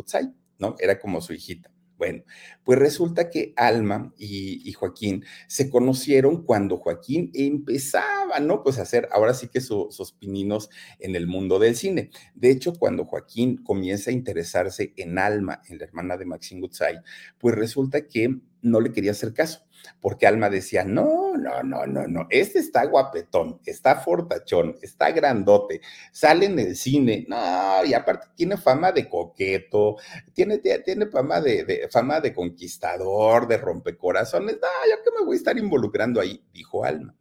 [0.60, 0.76] ¿no?
[0.80, 1.72] Era como su hijita.
[1.98, 2.24] Bueno,
[2.66, 8.64] pues resulta que Alma y, Joaquín se conocieron cuando Joaquín empezaba, ¿no?
[8.64, 12.10] Pues a hacer ahora sí que sus pininos en el mundo del cine.
[12.34, 17.00] De hecho, cuando Joaquín comienza a interesarse en Alma, en la hermana de Maxine Gutzai,
[17.38, 19.66] pues resulta que no le quería hacer caso
[20.00, 25.82] porque Alma decía, no, no, no, no, no, este está guapetón, está fortachón, está grandote,
[26.12, 29.98] sale en el cine, no, y aparte tiene fama de coqueto,
[30.34, 35.38] tiene, tiene fama de, fama de conquistador, de rompecorazones, no, yo que me voy a
[35.38, 37.16] estar involucrando ahí, dijo Alma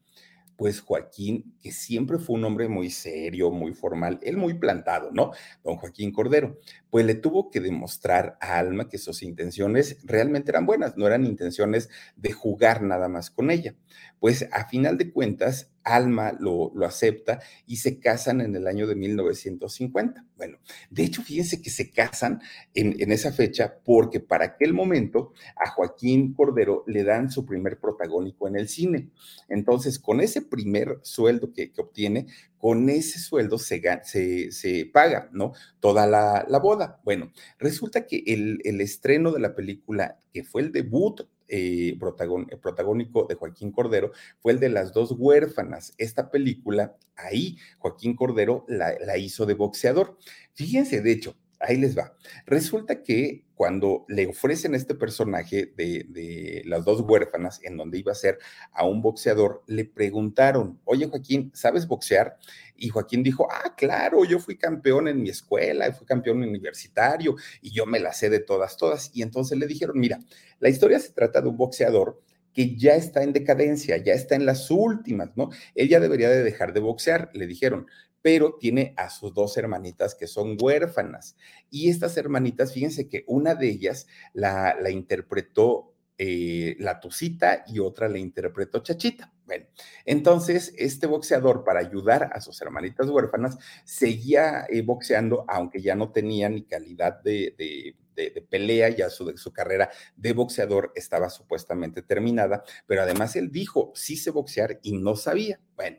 [0.56, 5.32] pues Joaquín, que siempre fue un hombre muy serio, muy formal, él muy plantado, ¿no?
[5.62, 6.58] Don Joaquín Cordero,
[6.90, 11.24] pues le tuvo que demostrar a Alma que sus intenciones realmente eran buenas, no eran
[11.26, 13.74] intenciones de jugar nada más con ella.
[14.20, 18.86] Pues a final de cuentas, Alma lo, lo, acepta y se casan en el año
[18.86, 20.24] de 1950.
[20.36, 20.58] Bueno,
[20.90, 22.40] de hecho, fíjense que se casan
[22.74, 27.78] en, en, esa fecha porque para aquel momento a Joaquín Cordero le dan su primer
[27.78, 29.10] protagónico en el cine.
[29.48, 32.26] Entonces, con ese primer sueldo que, que obtiene,
[32.64, 35.52] con ese sueldo se, se, se paga, ¿no?
[35.80, 36.98] Toda la, la, boda.
[37.04, 43.26] Bueno, resulta que el, el estreno de la película, que fue el debut eh, protagónico
[43.26, 45.94] de Joaquín Cordero fue el de Las dos huérfanas.
[45.98, 50.16] Esta película, ahí Joaquín Cordero la, la hizo de boxeador.
[50.54, 52.14] Fíjense, de hecho, ahí les va.
[52.46, 58.16] Resulta que cuando le ofrecen este personaje de, las dos huérfanas, en donde iba a
[58.16, 58.38] ser
[58.72, 62.36] a un boxeador, le preguntaron, oye Joaquín, ¿sabes boxear?
[62.76, 67.70] Y Joaquín dijo, ah, claro, yo fui campeón en mi escuela, fui campeón universitario y
[67.70, 69.10] yo me la sé de todas, todas.
[69.14, 70.18] Y entonces le dijeron, mira,
[70.58, 72.20] la historia se trata de un boxeador
[72.52, 75.50] que ya está en decadencia, ya está en las últimas, ¿no?
[75.74, 77.86] Él ya debería de dejar de boxear, le dijeron,
[78.24, 81.36] pero tiene a sus dos hermanitas que son huérfanas.
[81.68, 88.08] Y estas hermanitas, fíjense que una de ellas la, interpretó eh, la Tucita y otra
[88.08, 89.30] la interpretó Chachita.
[89.44, 89.66] Bueno,
[90.06, 96.10] entonces este boxeador, para ayudar a sus hermanitas huérfanas, seguía eh, boxeando, aunque ya no
[96.10, 97.94] tenía ni calidad de,
[98.48, 104.16] pelea, ya su, su carrera de boxeador estaba supuestamente terminada, pero además él dijo, sí
[104.16, 105.60] sé boxear y no sabía.
[105.76, 105.98] Bueno,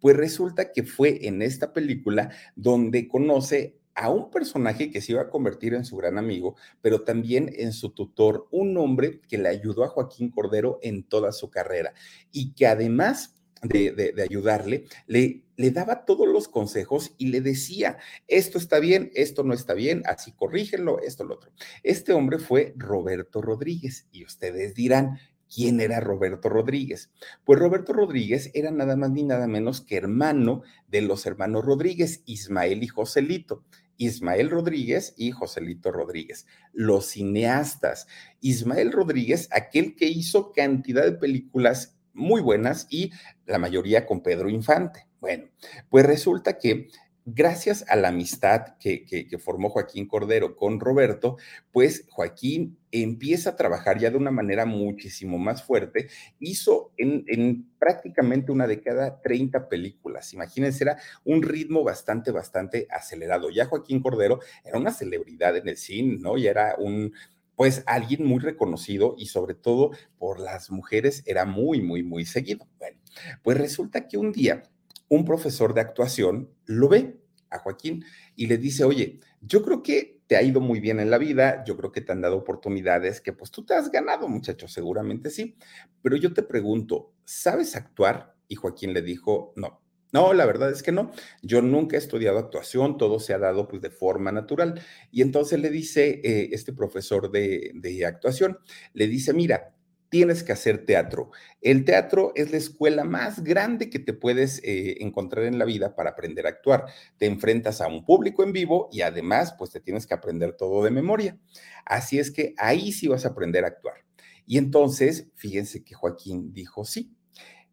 [0.00, 5.22] pues resulta que fue en esta película donde conoce a un personaje que se iba
[5.22, 9.48] a convertir en su gran amigo, pero también en su tutor, un hombre que le
[9.48, 11.92] ayudó a Joaquín Cordero en toda su carrera
[12.32, 18.78] y que además de, ayudarle, le, daba todos los consejos y le decía, esto está
[18.78, 21.52] bien, esto no está bien, así corrígenlo, esto, lo otro.
[21.82, 25.18] Este hombre fue Roberto Rodríguez y ustedes dirán,
[25.52, 27.10] ¿Quién era Roberto Rodríguez?
[27.44, 32.22] Pues Roberto Rodríguez era nada más ni nada menos que hermano de los hermanos Rodríguez,
[32.26, 33.64] Ismael y Joselito.
[33.96, 38.06] Ismael Rodríguez y Joselito Rodríguez, los cineastas.
[38.40, 43.10] Ismael Rodríguez, aquel que hizo cantidad de películas muy buenas y
[43.44, 45.06] la mayoría con Pedro Infante.
[45.20, 45.50] Bueno,
[45.90, 46.88] pues resulta que
[47.34, 51.36] gracias a la amistad que, formó Joaquín Cordero con Roberto,
[51.72, 56.08] pues Joaquín empieza a trabajar ya de una manera muchísimo más fuerte.
[56.38, 60.32] Hizo en, en, prácticamente una década 30 películas.
[60.34, 63.50] Imagínense, era un ritmo bastante, bastante acelerado.
[63.50, 66.36] Ya Joaquín Cordero era una celebridad en el cine, ¿no?
[66.36, 67.12] Y era un,
[67.56, 72.66] pues alguien muy reconocido y sobre todo por las mujeres era muy, muy, muy seguido.
[72.78, 72.98] Bueno,
[73.42, 74.62] pues resulta que un día
[75.10, 77.19] un profesor de actuación lo ve
[77.50, 78.04] a Joaquín
[78.36, 81.64] y le dice, oye, yo creo que te ha ido muy bien en la vida,
[81.64, 85.30] yo creo que te han dado oportunidades que pues tú te has ganado, muchacho, seguramente
[85.30, 85.56] sí,
[86.02, 88.34] pero yo te pregunto, ¿sabes actuar?
[88.46, 89.80] Y Joaquín le dijo, no.
[90.12, 91.12] No, la verdad es que no.
[91.40, 94.82] Yo nunca he estudiado actuación, todo se ha dado pues de forma natural.
[95.12, 98.58] Y entonces le dice eh, este profesor de, de actuación,
[98.92, 99.72] le dice, mira,
[100.10, 101.30] tienes que hacer teatro.
[101.62, 105.94] El teatro es la escuela más grande que te puedes eh, encontrar en la vida
[105.94, 106.86] para aprender a actuar.
[107.16, 110.84] Te enfrentas a un público en vivo y además, pues te tienes que aprender todo
[110.84, 111.38] de memoria.
[111.86, 114.04] Así es que ahí sí vas a aprender a actuar.
[114.46, 117.14] Y entonces, fíjense que Joaquín dijo, sí,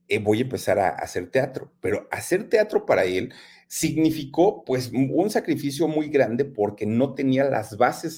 [0.08, 3.34] eh, voy a empezar a hacer teatro, pero hacer teatro para él
[3.68, 8.18] significó pues un sacrificio muy grande porque no tenía las bases.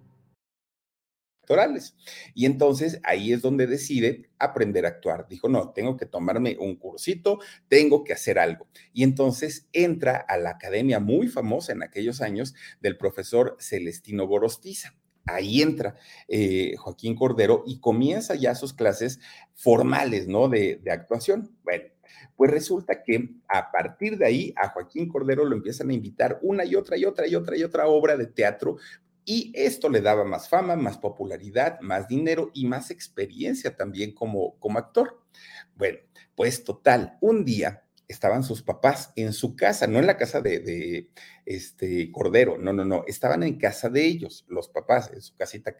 [2.33, 5.27] Y entonces ahí es donde decide aprender a actuar.
[5.27, 8.67] Dijo, no, tengo que tomarme un cursito, tengo que hacer algo.
[8.93, 14.95] Y entonces entra a la academia muy famosa en aquellos años del profesor Celestino Gorostiza.
[15.25, 15.95] Ahí entra
[16.27, 19.19] eh, Joaquín Cordero y comienza ya sus clases
[19.53, 20.49] formales, ¿no?
[20.49, 21.55] De, de actuación.
[21.63, 21.83] Bueno,
[22.35, 26.65] pues resulta que a partir de ahí a Joaquín Cordero lo empiezan a invitar una
[26.65, 28.77] y otra y otra y otra y otra obra de teatro
[29.33, 34.59] y esto le daba más fama, más popularidad, más dinero y más experiencia también como,
[34.59, 35.21] como actor.
[35.73, 35.99] Bueno,
[36.35, 41.07] pues total, un día estaban sus papás en su casa, no en la casa de,
[41.45, 45.77] este Cordero, no, no, no, estaban en casa de ellos, los papás, en su casita.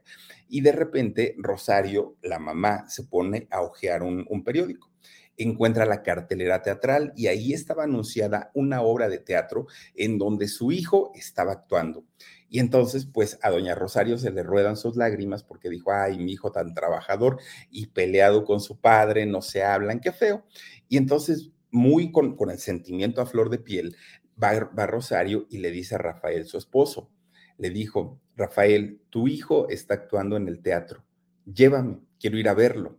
[0.48, 4.90] Y de repente Rosario, la mamá, se pone a hojear un, un periódico
[5.38, 10.72] encuentra la cartelera teatral y ahí estaba anunciada una obra de teatro en donde su
[10.72, 12.06] hijo estaba actuando.
[12.54, 16.34] Y entonces, pues a doña Rosario se le ruedan sus lágrimas porque dijo, ay, mi
[16.34, 20.44] hijo tan trabajador y peleado con su padre, no se hablan, qué feo.
[20.90, 23.96] Y entonces, muy con, el sentimiento a flor de piel,
[24.42, 27.10] va, va Rosario y le dice a Rafael, su esposo,
[27.58, 31.06] le dijo, Rafael, tu hijo está actuando en el teatro,
[31.46, 32.98] llévame, quiero ir a verlo.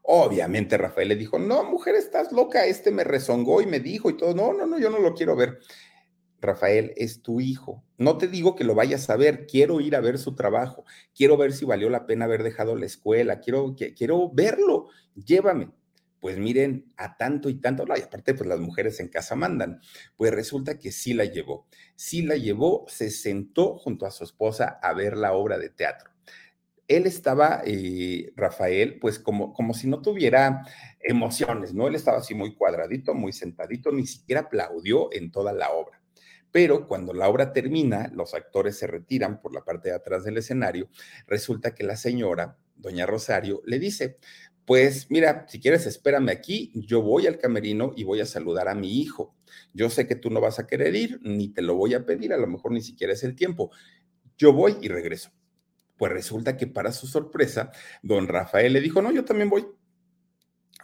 [0.00, 4.16] Obviamente Rafael le dijo, no, mujer, estás loca, este me rezongó y me dijo y
[4.16, 5.58] todo, no, no, no, yo no lo quiero ver.
[6.44, 7.84] Rafael es tu hijo.
[7.98, 11.36] No te digo que lo vayas a ver, quiero ir a ver su trabajo, quiero
[11.36, 15.70] ver si valió la pena haber dejado la escuela, quiero, quiero verlo, llévame.
[16.20, 19.80] Pues miren, a tanto y tanto, y aparte, pues las mujeres en casa mandan.
[20.16, 21.66] Pues resulta que sí la llevó.
[21.96, 26.14] Sí la llevó, se sentó junto a su esposa a ver la obra de teatro
[26.88, 30.66] él estaba, eh, Rafael, pues como, como si no tuviera
[31.00, 31.88] emociones, ¿no?
[31.88, 36.00] Él estaba así muy cuadradito, muy sentadito, ni siquiera aplaudió en toda la obra.
[36.54, 40.36] Pero cuando la obra termina, los actores se retiran por la parte de atrás del
[40.36, 40.88] escenario,
[41.26, 44.18] resulta que la señora, doña Rosario, le dice,
[44.64, 48.76] pues mira, si quieres espérame aquí, yo voy al camerino y voy a saludar a
[48.76, 49.34] mi hijo.
[49.72, 52.32] Yo sé que tú no vas a querer ir, ni te lo voy a pedir,
[52.32, 53.72] a lo mejor ni siquiera es el tiempo.
[54.38, 55.32] Yo voy y regreso
[55.96, 59.66] Pues resulta que para su sorpresa, don Rafael le dijo, no, yo también voy,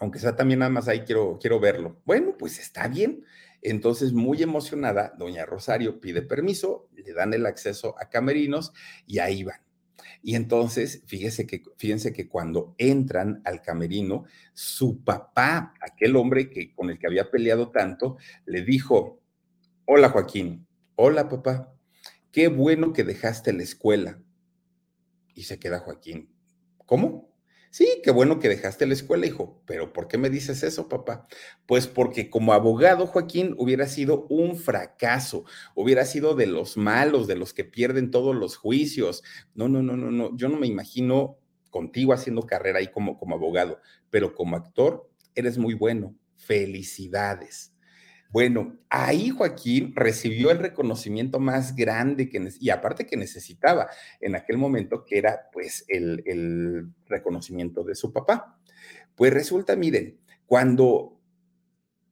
[0.00, 2.00] aunque sea también nada más ahí quiero, quiero verlo.
[2.04, 3.24] Bueno, pues está bien.
[3.62, 8.72] Entonces, muy emocionada, doña Rosario pide permiso, le dan el acceso a camerinos
[9.06, 9.61] y ahí van.
[10.22, 16.74] Y entonces, fíjese que, fíjense que cuando entran al camerino, su papá, aquel hombre que,
[16.74, 19.20] con el que había peleado tanto, le dijo,
[19.84, 21.74] hola Joaquín, hola papá,
[22.32, 24.20] qué bueno que dejaste la escuela.
[25.34, 26.30] Y se queda Joaquín,
[26.86, 27.30] ¿cómo?
[27.72, 31.28] Sí, qué bueno que dejaste la escuela, hijo, pero ¿por qué me dices eso, papá?
[31.66, 35.44] Pues porque como abogado, Joaquín, hubiera sido un fracaso,
[35.76, 39.22] hubiera sido de los malos, de los que pierden todos los juicios.
[39.54, 41.38] No, no, no, no, no, yo no me imagino
[41.70, 43.78] contigo haciendo carrera ahí como, como abogado,
[44.10, 46.16] pero como actor eres muy bueno.
[46.36, 47.69] Felicidades.
[48.31, 53.89] Bueno, ahí Joaquín recibió el reconocimiento más grande que, y aparte que necesitaba
[54.20, 58.57] en aquel momento, que era pues el, el reconocimiento de su papá.
[59.16, 61.20] Pues resulta, miren, cuando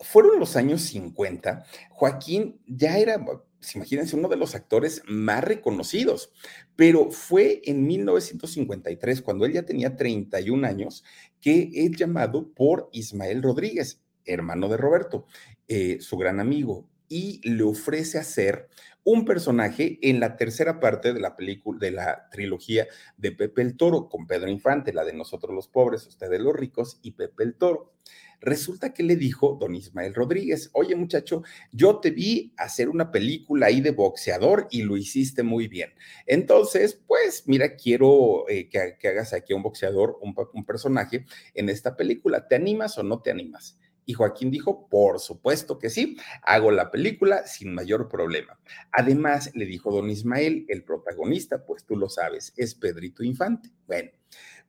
[0.01, 6.33] fueron los años 50, Joaquín ya era, pues, imagínense, uno de los actores más reconocidos,
[6.75, 11.05] pero fue en 1953, cuando él ya tenía 31 años,
[11.41, 14.03] que es llamado por Ismael Rodríguez
[14.33, 15.27] hermano de Roberto,
[15.69, 18.69] eh, su gran amigo, y le ofrece hacer
[19.05, 23.77] un personaje en la tercera parte de la película, de la trilogía de Pepe el
[23.77, 27.55] Toro, con Pedro Infante, la de Nosotros los pobres, ustedes los ricos, y Pepe el
[27.55, 27.95] Toro.
[28.41, 31.43] Resulta que le dijo don Ismael Rodríguez, oye muchacho,
[31.73, 35.91] yo te vi hacer una película ahí de boxeador y lo hiciste muy bien.
[36.27, 42.47] Entonces, pues mira, quiero eh, que, hagas aquí un boxeador, un personaje en esta película.
[42.47, 43.79] ¿Te animas o no te animas?
[44.09, 48.59] Y Joaquín dijo, por supuesto que sí, hago la película sin mayor problema.
[48.90, 53.68] Además, le dijo don Ismael, el protagonista, pues tú lo sabes, es Pedrito Infante.
[53.86, 54.11] Bueno,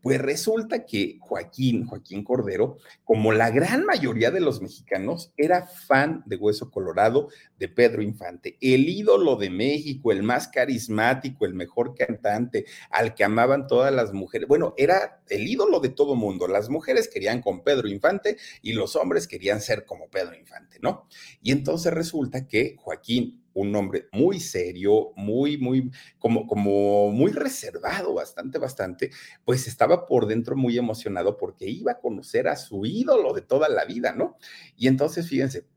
[0.01, 6.23] pues resulta que Joaquín, Joaquín Cordero, como la gran mayoría de los mexicanos, era fan
[6.25, 11.95] de Hueso Colorado de Pedro Infante, el ídolo de México, el más carismático, el mejor
[11.95, 14.47] cantante, al que amaban todas las mujeres.
[14.47, 16.47] Bueno, era el ídolo de todo mundo.
[16.47, 21.07] Las mujeres querían con Pedro Infante y los hombres querían ser como Pedro Infante, ¿no?
[21.41, 28.13] Y entonces resulta que Joaquín un hombre muy serio, muy, muy, como, como muy reservado,
[28.13, 29.11] bastante, bastante,
[29.45, 33.69] pues estaba por dentro muy emocionado porque iba a conocer a su ídolo de toda
[33.69, 34.37] la vida, ¿no?
[34.75, 35.67] Y entonces, fíjense,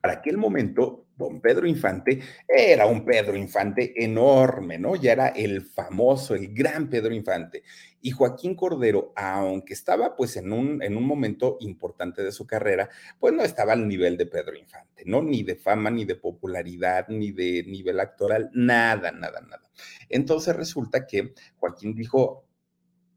[0.00, 4.96] para aquel momento, don Pedro Infante era un Pedro Infante enorme, ¿no?
[4.96, 7.62] Ya era el famoso, el gran Pedro Infante.
[8.00, 12.88] Y Joaquín Cordero, aunque estaba pues en un, en un momento importante de su carrera,
[13.18, 15.22] pues no estaba al nivel de Pedro Infante, ¿no?
[15.22, 19.70] Ni de fama, ni de popularidad, ni de nivel actoral, nada, nada, nada.
[20.08, 22.46] Entonces resulta que Joaquín dijo,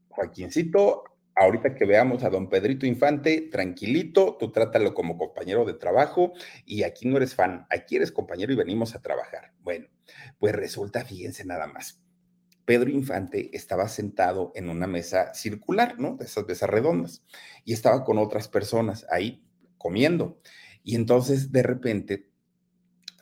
[0.08, 1.04] Joaquincito,
[1.40, 6.34] ahorita que veamos a don Pedrito Infante, tranquilito, tú trátalo como compañero de trabajo
[6.66, 9.54] y aquí no eres fan, aquí eres compañero y venimos a trabajar.
[9.60, 9.88] Bueno,
[10.38, 11.98] pues resulta, fíjense nada más.
[12.66, 16.16] Pedro Infante estaba sentado en una mesa circular, ¿no?
[16.16, 17.24] De esas mesas redondas,
[17.64, 19.42] y estaba con otras personas ahí
[19.78, 20.42] comiendo.
[20.82, 22.30] Y entonces de repente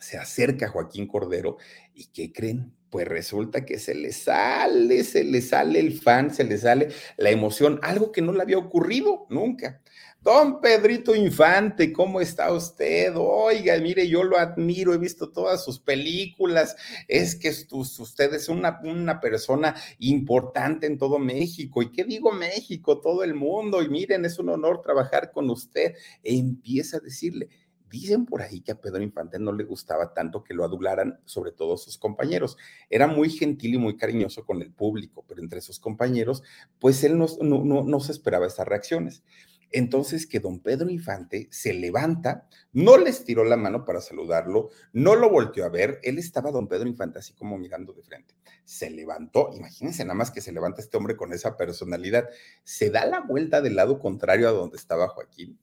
[0.00, 1.56] se acerca Joaquín Cordero
[1.94, 2.74] y ¿qué creen?
[2.90, 7.30] Pues resulta que se le sale, se le sale el fan, se le sale la
[7.30, 9.80] emoción, algo que no le había ocurrido nunca.
[10.20, 13.14] Don Pedrito Infante, ¿cómo está usted?
[13.16, 16.76] Oiga, mire, yo lo admiro, he visto todas sus películas,
[17.06, 21.82] es que usted es una, persona importante en todo México.
[21.82, 23.00] ¿Y qué digo México?
[23.00, 23.80] Todo el mundo.
[23.80, 25.94] Y miren, es un honor trabajar con usted.
[26.24, 27.48] E empieza a decirle,
[27.90, 31.52] Dicen por ahí que a Pedro Infante no le gustaba tanto que lo adularan, sobre
[31.52, 32.58] todo sus compañeros.
[32.90, 36.42] Era muy gentil y muy cariñoso con el público, pero entre sus compañeros,
[36.78, 39.22] pues él no, no, se esperaba estas reacciones.
[39.70, 45.14] Entonces que don Pedro Infante se levanta, no les tiró la mano para saludarlo, no
[45.14, 48.34] lo volteó a ver, él estaba don Pedro Infante así como mirando de frente.
[48.64, 52.28] Se levantó, imagínense nada más que se levanta este hombre con esa personalidad,
[52.64, 55.58] se da la vuelta del lado contrario a donde estaba Joaquín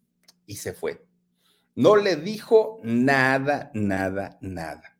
[0.46, 1.04] y se fue.
[1.76, 4.98] No le dijo nada, nada, nada.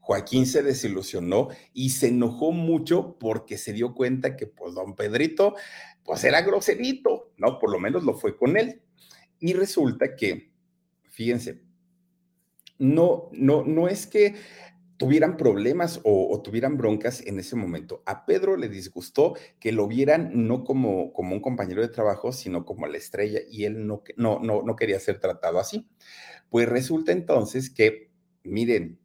[0.00, 5.54] Joaquín se desilusionó y se enojó mucho porque se dio cuenta que pues don Pedrito
[6.04, 7.58] pues era groserito, ¿no?
[7.58, 8.82] Por lo menos lo fue con él.
[9.38, 10.52] Y resulta que,
[11.10, 11.62] fíjense,
[12.78, 14.34] no, no, no es que
[15.02, 18.04] tuvieran problemas o, tuvieran broncas en ese momento.
[18.06, 22.64] A Pedro le disgustó que lo vieran no como, como un compañero de trabajo, sino
[22.64, 25.88] como la estrella, y él no, no, no, no quería ser tratado así.
[26.50, 28.12] Pues resulta entonces que,
[28.44, 29.00] miren,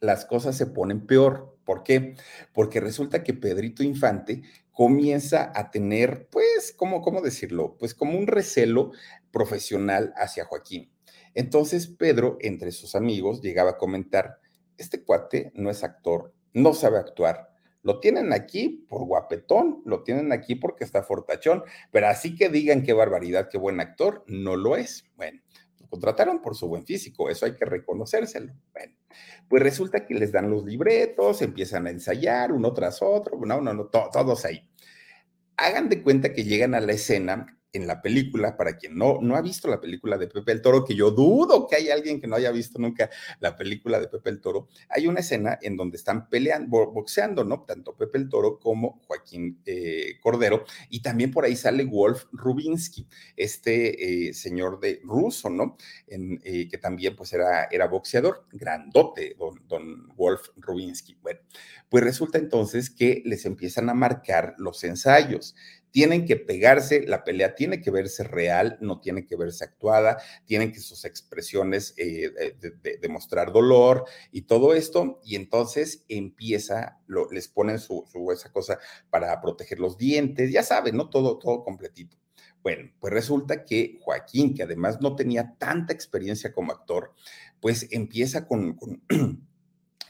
[0.00, 2.16] las cosas se ponen peor ¿Por qué?
[2.52, 4.42] Porque resulta que Pedrito Infante
[4.72, 7.76] comienza a tener, pues, ¿cómo, ¿cómo decirlo?
[7.78, 8.90] Pues como un recelo
[9.30, 10.90] profesional hacia Joaquín.
[11.34, 14.41] Entonces Pedro, entre sus amigos, llegaba a comentar,
[14.78, 17.52] este cuate no es actor, no sabe actuar,
[17.82, 22.82] lo tienen aquí por guapetón, lo tienen aquí porque está fortachón, pero así que digan
[22.82, 25.04] qué barbaridad, qué buen actor, no lo es.
[25.16, 25.40] Bueno,
[25.80, 28.52] lo contrataron por su buen físico, eso hay que reconocérselo.
[28.72, 28.94] Bueno,
[29.48, 33.74] pues resulta que les dan los libretos, empiezan a ensayar uno tras otro, no, no,
[33.74, 34.70] no, todos ahí.
[35.56, 39.36] Hagan de cuenta que llegan a la escena en la película, para quien no, no
[39.36, 42.26] ha visto la película de Pepe el Toro, que yo dudo que haya alguien que
[42.26, 43.10] no haya visto nunca
[43.40, 47.62] la película de Pepe el Toro, hay una escena en donde están peleando, boxeando, ¿no?
[47.62, 53.08] Tanto Pepe el Toro como Joaquín eh, Cordero, y también por ahí sale Wolf Rubinsky,
[53.36, 55.76] este eh, señor de ruso, ¿no?
[56.06, 61.16] En, eh, que también pues era, era boxeador, grandote, don, don Wolf Rubinsky.
[61.22, 61.40] Bueno,
[61.88, 65.54] pues resulta entonces que les empiezan a marcar los ensayos
[65.92, 70.16] tienen que pegarse, la pelea tiene que verse real, no tiene que verse actuada,
[70.46, 72.32] tienen que sus expresiones eh,
[73.00, 78.78] demostrar dolor y todo esto, y entonces empieza, lo, les ponen su, esa cosa
[79.10, 81.10] para proteger los dientes, ya saben, ¿no?
[81.10, 82.16] Todo, todo completito.
[82.62, 87.12] Bueno, pues resulta que Joaquín, que además no tenía tanta experiencia como actor,
[87.60, 88.78] pues empieza con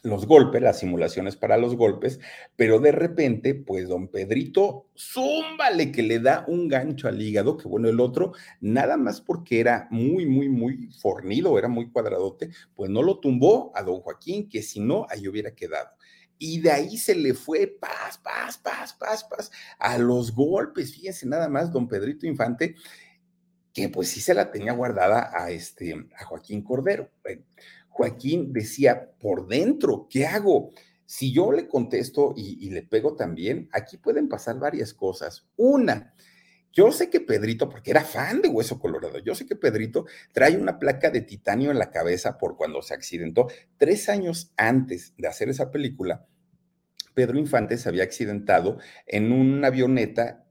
[0.02, 2.18] los golpes, las simulaciones para los golpes,
[2.56, 7.68] pero de repente, pues don Pedrito, zúmbale que le da un gancho al hígado, que
[7.68, 12.90] bueno, el otro, nada más porque era muy, muy, muy fornido, era muy cuadradote, pues
[12.90, 15.90] no lo tumbó a don Joaquín, que si no, ahí hubiera quedado.
[16.36, 21.26] Y de ahí se le fue paz, paz, paz, paz, paz, a los golpes, fíjense
[21.26, 22.74] nada más, don Pedrito Infante,
[23.72, 27.08] que pues sí se la tenía guardada a este, a Joaquín Cordero.
[27.92, 30.70] Joaquín decía, por dentro, ¿qué hago?
[31.04, 35.46] Si yo le contesto y, le pego también, aquí pueden pasar varias cosas.
[35.56, 36.14] Una,
[36.72, 40.56] yo sé que Pedrito, porque era fan de Hueso Colorado, yo sé que Pedrito trae
[40.56, 43.48] una placa de titanio en la cabeza por cuando se accidentó.
[43.76, 46.26] Tres años antes de hacer esa película,
[47.12, 50.41] Pedro Infante se había accidentado en una avioneta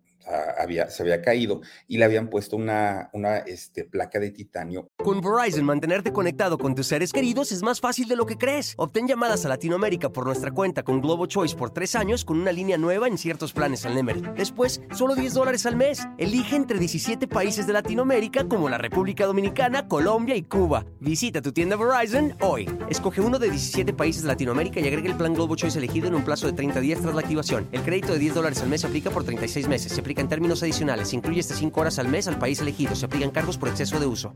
[0.57, 4.89] había, se había caído y le habían puesto una, una este, placa de titanio.
[4.97, 8.73] Con Verizon, mantenerte conectado con tus seres queridos es más fácil de lo que crees.
[8.77, 12.51] Obtén llamadas a Latinoamérica por nuestra cuenta con Globo Choice por tres años con una
[12.51, 14.33] línea nueva en ciertos planes al Nemer.
[14.35, 16.07] Después, solo 10 dólares al mes.
[16.17, 20.85] Elige entre 17 países de Latinoamérica como la República Dominicana, Colombia y Cuba.
[20.99, 22.69] Visita tu tienda Verizon hoy.
[22.89, 26.15] Escoge uno de 17 países de Latinoamérica y agrega el plan Globo Choice elegido en
[26.15, 27.67] un plazo de 30 días tras la activación.
[27.71, 29.91] El crédito de 10 dólares al mes se aplica por 36 meses.
[29.91, 31.13] Se aplica en términos adicionales.
[31.13, 32.95] incluye hasta 5 horas al mes al país elegido.
[32.95, 34.35] Se aplican cargos por exceso de uso.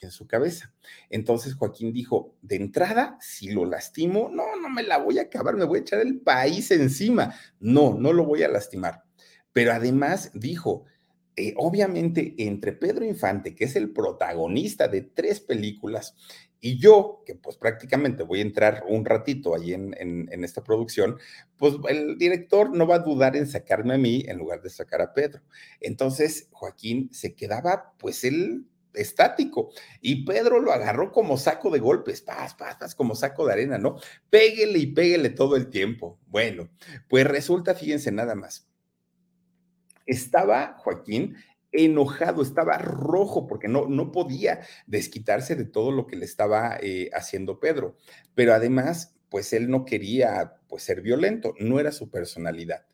[0.00, 0.72] En su cabeza.
[1.10, 5.54] Entonces Joaquín dijo, de entrada, si lo lastimo, no, no me la voy a acabar,
[5.54, 7.34] me voy a echar el país encima.
[7.60, 9.04] No, no lo voy a lastimar.
[9.52, 10.84] Pero además dijo,
[11.36, 16.14] eh, obviamente entre Pedro Infante, que es el protagonista de tres películas,
[16.64, 21.18] y yo, que pues prácticamente voy a entrar un ratito ahí en, esta producción,
[21.56, 25.02] pues el director no va a dudar en sacarme a mí en lugar de sacar
[25.02, 25.42] a Pedro.
[25.80, 29.70] Entonces Joaquín se quedaba pues él estático.
[30.00, 33.76] Y Pedro lo agarró como saco de golpes, paz, paz, paz, como saco de arena,
[33.76, 33.96] ¿no?
[34.30, 36.20] Péguele y péguele todo el tiempo.
[36.28, 36.70] Bueno,
[37.08, 38.68] pues resulta, fíjense nada más.
[40.06, 41.34] Estaba Joaquín
[41.72, 47.10] enojado, estaba rojo porque no, no podía desquitarse de todo lo que le estaba eh,
[47.14, 47.96] haciendo Pedro.
[48.34, 52.84] Pero además, pues él no quería pues, ser violento, no era su personalidad.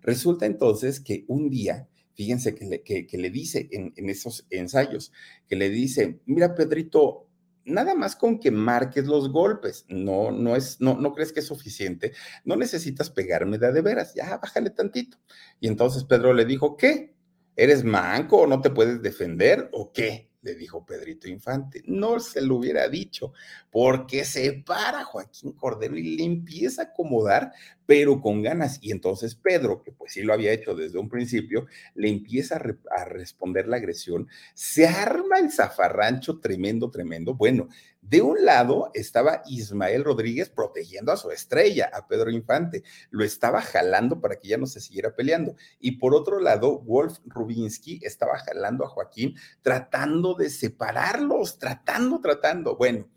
[0.00, 5.12] Resulta entonces que un día, fíjense que le, que, le dice en, esos ensayos,
[5.48, 7.26] que le dice, mira Pedrito,
[7.64, 11.46] nada más con que marques los golpes, no, no es, no, no crees que es
[11.46, 12.12] suficiente,
[12.44, 15.18] no necesitas pegarme de, de veras, ya bájale tantito.
[15.58, 17.17] Y entonces Pedro le dijo, ¿qué?
[17.58, 20.30] ¿Eres manco o no te puedes defender o qué?
[20.42, 21.82] Le dijo Pedrito Infante.
[21.86, 23.32] No se lo hubiera dicho,
[23.72, 27.50] porque se para Joaquín Cordero y le empieza a acomodar,
[27.84, 28.78] pero con ganas.
[28.80, 33.00] Y entonces Pedro, que pues sí lo había hecho desde un principio, le empieza a,
[33.00, 34.28] a responder la agresión.
[34.54, 37.34] Se arma el zafarrancho tremendo, tremendo.
[37.34, 37.68] Bueno,
[38.08, 42.82] de un lado estaba Ismael Rodríguez protegiendo a su estrella, a Pedro Infante.
[43.10, 45.56] Lo estaba jalando para que ya no se siguiera peleando.
[45.78, 52.76] Y por otro lado, Wolf Rubinsky estaba jalando a Joaquín, tratando de separarlos, tratando, tratando.
[52.76, 53.10] Bueno,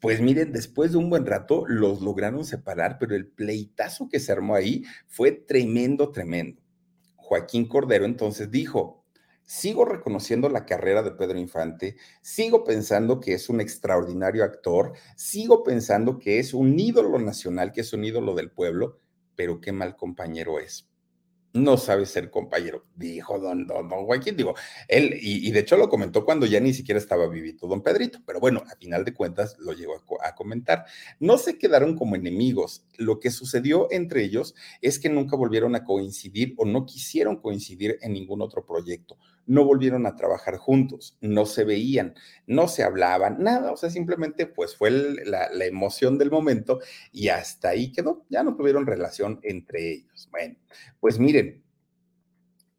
[0.00, 4.32] pues miren, después de un buen rato los lograron separar, pero el pleitazo que se
[4.32, 6.60] armó ahí fue tremendo, tremendo.
[7.14, 8.97] Joaquín Cordero entonces dijo,
[9.48, 15.64] sigo reconociendo la carrera de Pedro Infante, sigo pensando que es un extraordinario actor, sigo
[15.64, 19.00] pensando que es un ídolo nacional, que es un ídolo del pueblo,
[19.36, 20.86] pero qué mal compañero es.
[21.54, 24.54] No sabe ser compañero, dijo don, don, don Joaquín, digo,
[24.86, 28.38] él, y, de hecho lo comentó cuando ya ni siquiera estaba vivito don Pedrito, pero
[28.38, 30.84] bueno, a final de cuentas lo llegó a, comentar.
[31.20, 35.84] No se quedaron como enemigos, lo que sucedió entre ellos es que nunca volvieron a
[35.84, 39.16] coincidir o no quisieron coincidir en ningún otro proyecto,
[39.48, 42.14] no volvieron a trabajar juntos, no se veían,
[42.46, 46.78] no se hablaban, nada, o sea, simplemente pues fue la, la emoción del momento
[47.10, 50.28] y hasta ahí quedó, ya no tuvieron relación entre ellos.
[50.30, 50.56] Bueno,
[51.00, 51.64] pues miren,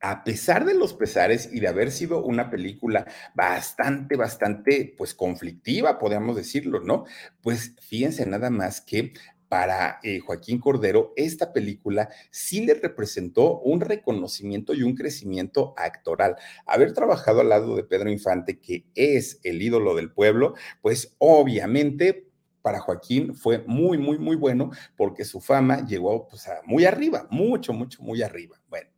[0.01, 3.05] a pesar de los pesares y de haber sido una película
[3.35, 7.05] bastante, bastante, pues conflictiva, podríamos decirlo, ¿no?
[7.41, 9.13] Pues fíjense nada más que
[9.49, 16.35] para eh, Joaquín Cordero, esta película sí le representó un reconocimiento y un crecimiento actoral.
[16.65, 22.27] Haber trabajado al lado de Pedro Infante, que es el ídolo del pueblo, pues obviamente
[22.61, 27.73] para Joaquín fue muy, muy, muy bueno porque su fama llegó pues, muy arriba, mucho,
[27.73, 28.61] mucho, muy arriba.
[28.69, 28.89] Bueno,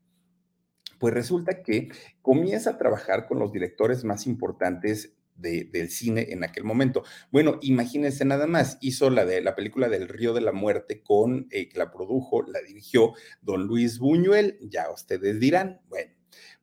[1.00, 1.90] pues resulta que
[2.22, 7.04] comienza a trabajar con los directores más importantes del cine en aquel momento.
[7.32, 11.48] Bueno, imagínense nada más, hizo la de la película del Río de la Muerte con,
[11.52, 16.12] eh, que la produjo, la dirigió don Luis Buñuel, ya ustedes dirán, bueno,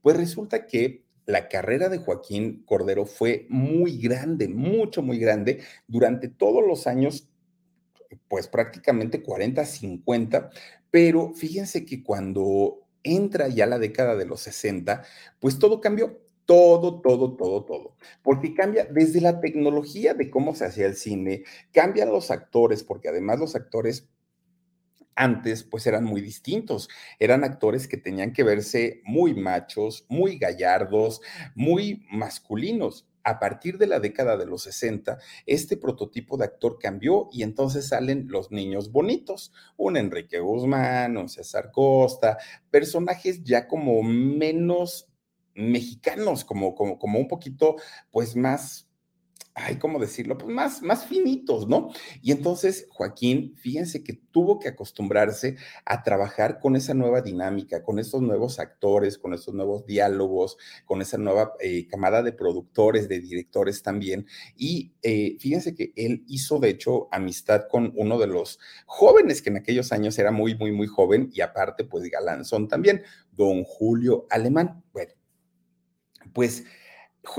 [0.01, 6.29] pues resulta que la carrera de Joaquín Cordero fue muy grande, mucho, muy grande, durante
[6.29, 7.29] todos los años,
[8.29, 10.51] pues prácticamente 40, 50,
[10.91, 15.03] pero fíjense que cuando entra ya la década de los 60,
[15.39, 17.97] pues todo cambió todo, todo, todo, todo.
[18.23, 23.11] Porque cambia desde la tecnología de cómo se hacía el cine, cambian los actores, porque
[23.11, 24.09] además los actores
[25.15, 26.89] antes pues eran muy distintos.
[27.19, 31.21] Eran actores que tenían que verse muy machos, muy gallardos,
[31.55, 33.07] muy masculinos.
[33.25, 37.89] A partir de la década de los 60, este prototipo de actor cambió y entonces
[37.89, 42.39] salen los niños bonitos, un Enrique Guzmán, un César Costa,
[42.71, 45.08] personajes ya como menos
[45.59, 47.77] mexicanos, como, como, como un poquito,
[48.11, 48.89] pues más
[49.59, 50.39] ay, ¿cómo decirlo?
[50.39, 51.91] Pues más, más finitos, ¿no?
[52.23, 57.99] Y entonces Joaquín, fíjense que tuvo que acostumbrarse a trabajar con esa nueva dinámica, con
[57.99, 63.21] esos nuevos actores, con esos nuevos diálogos, con esa nueva eh, camada de productores, de
[63.21, 64.27] directores también.
[64.57, 69.51] Y eh, fíjense que él hizo, de hecho, amistad con uno de los jóvenes que
[69.51, 73.03] en aquellos años era muy, muy, muy joven y aparte, pues galanzón también,
[73.33, 74.85] don Julio Alemán.
[74.93, 75.18] Bueno,
[76.33, 76.65] pues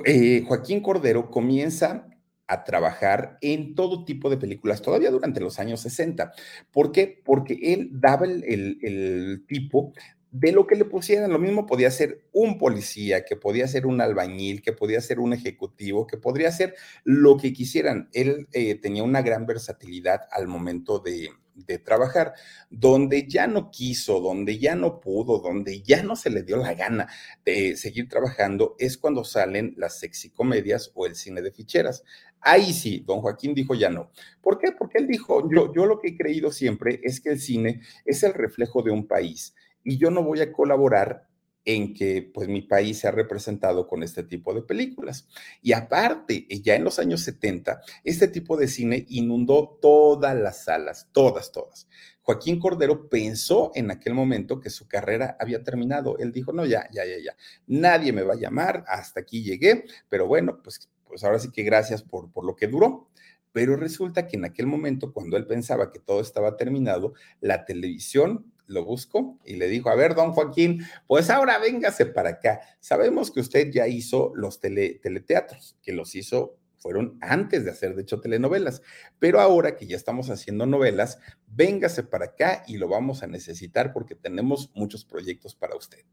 [0.05, 2.07] eh, Joaquín Cordero comienza
[2.47, 6.33] a trabajar en todo tipo de películas, todavía durante los años 60.
[6.71, 7.21] ¿Por qué?
[7.23, 9.93] Porque él daba el, tipo
[10.31, 11.31] de lo que le pusieran.
[11.31, 15.33] Lo mismo podía ser un policía, que podía ser un albañil, que podía ser un
[15.33, 18.09] ejecutivo, que podría ser lo que quisieran.
[18.13, 21.29] Él eh, tenía una gran versatilidad al momento de,
[21.65, 22.33] de trabajar,
[22.69, 26.73] donde ya no quiso, donde ya no pudo, donde ya no se le dio la
[26.73, 27.07] gana
[27.45, 32.03] de seguir trabajando, es cuando salen las sexicomedias o el cine de ficheras.
[32.41, 34.11] Ahí sí, don Joaquín dijo ya no.
[34.41, 34.71] ¿Por qué?
[34.71, 38.23] Porque él dijo, yo, yo lo que he creído siempre es que el cine es
[38.23, 39.53] el reflejo de un país
[39.83, 41.28] y yo no voy a colaborar
[41.75, 45.27] en que pues mi país se ha representado con este tipo de películas.
[45.61, 51.09] Y aparte, ya en los años 70, este tipo de cine inundó todas las salas,
[51.11, 51.87] todas, todas.
[52.23, 56.17] Joaquín Cordero pensó en aquel momento que su carrera había terminado.
[56.17, 57.35] Él dijo, no, ya, ya, ya, ya,
[57.67, 61.61] nadie me va a llamar, hasta aquí llegué, pero bueno, pues, pues ahora sí que
[61.61, 63.09] gracias por, por lo que duró.
[63.51, 68.51] Pero resulta que en aquel momento, cuando él pensaba que todo estaba terminado, la televisión
[68.69, 72.61] lo busco y le dijo, a ver, don Joaquín, pues ahora véngase para acá.
[72.79, 78.03] Sabemos que usted ya hizo los teleteatros, que los hizo, fueron antes de hacer, de
[78.03, 78.81] hecho, telenovelas,
[79.19, 83.91] pero ahora que ya estamos haciendo novelas, véngase para acá y lo vamos a necesitar
[83.91, 86.05] porque tenemos muchos proyectos para usted.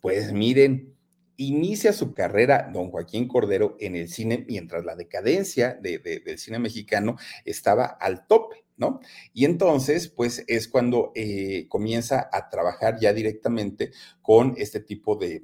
[0.00, 0.94] Pues miren,
[1.36, 7.16] inicia su carrera don Joaquín Cordero en el cine mientras la decadencia del cine mexicano
[7.44, 8.64] estaba al tope.
[8.78, 9.00] ¿No?
[9.34, 13.90] Y entonces, pues es cuando eh, comienza a trabajar ya directamente
[14.22, 15.42] con este tipo de,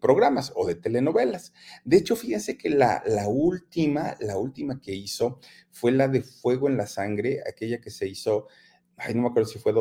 [0.00, 1.52] programas o de telenovelas.
[1.84, 5.38] De hecho, fíjense que la, última, la última que hizo
[5.70, 8.48] fue la de Fuego en la Sangre, aquella que se hizo,
[8.96, 9.72] ay, no me acuerdo si fue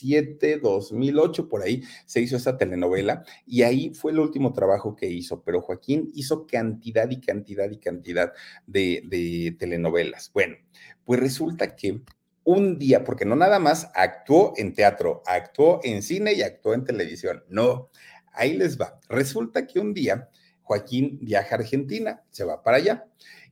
[0.00, 5.06] 2007, 2008, por ahí se hizo esa telenovela y ahí fue el último trabajo que
[5.06, 8.32] hizo, pero Joaquín hizo cantidad y cantidad y cantidad
[8.66, 10.30] de, de telenovelas.
[10.32, 10.56] Bueno,
[11.04, 12.00] pues resulta que
[12.44, 16.84] un día, porque no nada más actuó en teatro, actuó en cine y actuó en
[16.84, 17.90] televisión, no,
[18.32, 18.98] ahí les va.
[19.08, 20.28] Resulta que un día
[20.62, 23.04] Joaquín viaja a Argentina, se va para allá.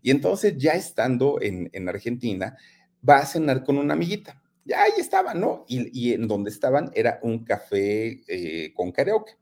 [0.03, 2.57] Y entonces ya estando en, Argentina,
[3.07, 4.41] va a cenar con una amiguita.
[4.69, 5.65] Ya ahí estaban, ¿no?
[5.67, 9.33] Y, en donde estaban era un café eh, con karaoke.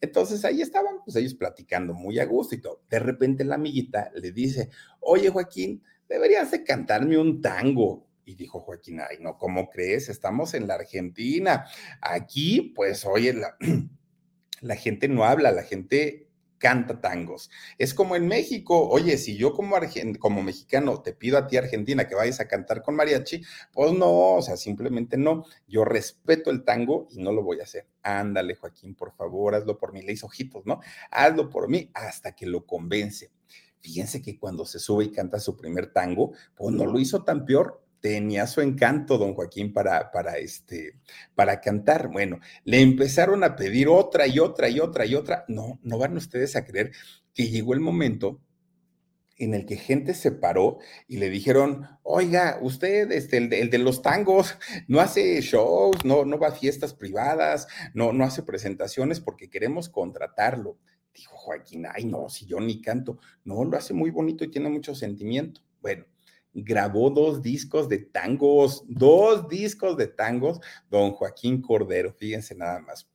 [0.00, 2.82] Entonces ahí estaban, pues ellos platicando muy a gusto y todo.
[2.90, 8.08] De repente la amiguita le dice, oye Joaquín, deberías de cantarme un tango.
[8.24, 10.08] Y dijo Joaquín, ay, no, ¿cómo crees?
[10.08, 11.64] Estamos en la Argentina.
[12.00, 13.56] Aquí, pues, oye, la,
[14.62, 16.31] la gente no habla, la gente
[16.62, 17.50] canta tangos.
[17.76, 19.74] Es como en México, oye, si yo como,
[20.20, 23.42] como mexicano te pido a ti, Argentina, que vayas a cantar con mariachi,
[23.72, 25.44] pues no, o sea, simplemente no.
[25.66, 27.88] Yo respeto el tango y no lo voy a hacer.
[28.02, 30.02] Ándale, Joaquín, por favor, hazlo por mí.
[30.02, 30.78] Le hizo ojitos, ¿no?
[31.10, 33.32] Hazlo por mí hasta que lo convence.
[33.80, 37.44] Fíjense que cuando se sube y canta su primer tango, pues no lo hizo tan
[37.44, 40.98] peor, tenía su encanto, don Joaquín, para, para, este,
[41.34, 42.08] para cantar.
[42.08, 45.44] Bueno, le empezaron a pedir otra y otra y otra y otra.
[45.48, 46.90] No, no van ustedes a creer
[47.32, 48.42] que llegó el momento
[49.38, 54.02] en el que gente se paró y le dijeron, oiga, usted, este, el, de, los
[54.02, 54.56] tangos,
[54.88, 59.88] no hace shows, no, no va a fiestas privadas, no, no hace presentaciones porque queremos
[59.88, 60.76] contratarlo.
[61.14, 64.68] Dijo Joaquín, ay, no, si yo ni canto, no, lo hace muy bonito y tiene
[64.68, 65.60] mucho sentimiento.
[65.80, 66.06] Bueno,
[66.54, 73.08] grabó dos discos de tangos, dos discos de tangos, don Joaquín Cordero, fíjense nada más.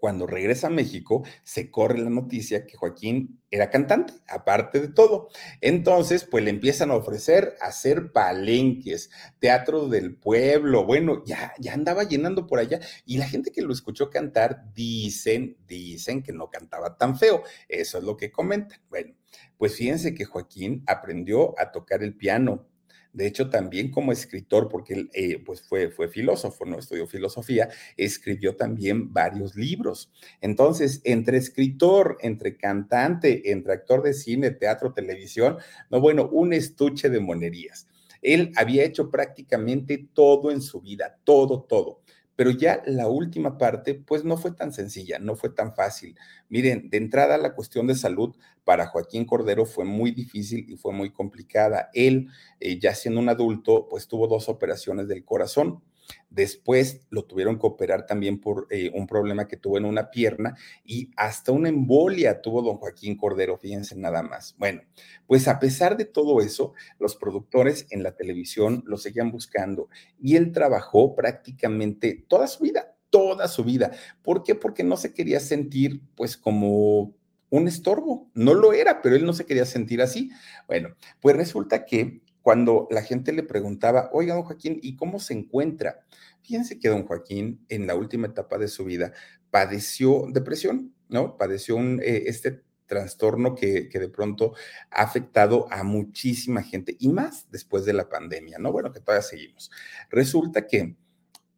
[0.00, 5.28] Cuando regresa a México, se corre la noticia que Joaquín era cantante, aparte de todo.
[5.60, 10.86] Entonces, pues le empiezan a ofrecer hacer palenques, teatro del pueblo.
[10.86, 12.80] Bueno, ya, ya andaba llenando por allá.
[13.04, 17.42] Y la gente que lo escuchó cantar dicen, dicen que no cantaba tan feo.
[17.68, 18.80] Eso es lo que comentan.
[18.88, 19.14] Bueno,
[19.58, 22.66] pues fíjense que Joaquín aprendió a tocar el piano.
[23.12, 27.68] De hecho, también como escritor, porque él eh, pues fue, fue filósofo, no estudió filosofía,
[27.96, 30.12] escribió también varios libros.
[30.40, 35.56] Entonces, entre escritor, entre cantante, entre actor de cine, teatro, televisión,
[35.90, 37.88] no, bueno, un estuche de monerías.
[38.22, 42.02] Él había hecho prácticamente todo en su vida, todo, todo.
[42.40, 46.16] Pero ya la última parte, pues no fue tan sencilla, no fue tan fácil.
[46.48, 48.34] Miren, de entrada la cuestión de salud
[48.64, 51.90] para Joaquín Cordero fue muy difícil y fue muy complicada.
[51.92, 52.28] Él,
[52.58, 55.82] eh, ya siendo un adulto, pues tuvo dos operaciones del corazón.
[56.28, 60.56] Después lo tuvieron que operar también por eh, un problema que tuvo en una pierna
[60.84, 64.54] y hasta una embolia tuvo don Joaquín Cordero, fíjense nada más.
[64.58, 64.82] Bueno,
[65.26, 69.88] pues a pesar de todo eso, los productores en la televisión lo seguían buscando
[70.20, 73.92] y él trabajó prácticamente toda su vida, toda su vida.
[74.22, 74.54] ¿Por qué?
[74.54, 77.14] Porque no se quería sentir pues como
[77.50, 78.30] un estorbo.
[78.34, 80.30] No lo era, pero él no se quería sentir así.
[80.66, 80.90] Bueno,
[81.20, 86.04] pues resulta que cuando la gente le preguntaba, oiga, don Joaquín, ¿y cómo se encuentra?
[86.42, 89.12] Fíjense que don Joaquín en la última etapa de su vida
[89.50, 91.36] padeció depresión, ¿no?
[91.36, 94.54] Padeció eh, este trastorno que, que, de pronto
[94.90, 98.72] ha afectado a muchísima gente y más después de la pandemia, ¿no?
[98.72, 99.70] Bueno, que todavía seguimos.
[100.10, 100.96] Resulta que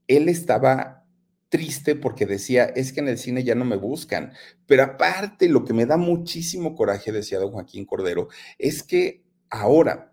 [0.09, 1.03] él estaba
[1.49, 4.33] triste porque decía, es que en el cine ya no me buscan,
[4.67, 8.29] pero aparte lo que me da muchísimo coraje, decía don Joaquín Cordero,
[8.59, 10.12] es que ahora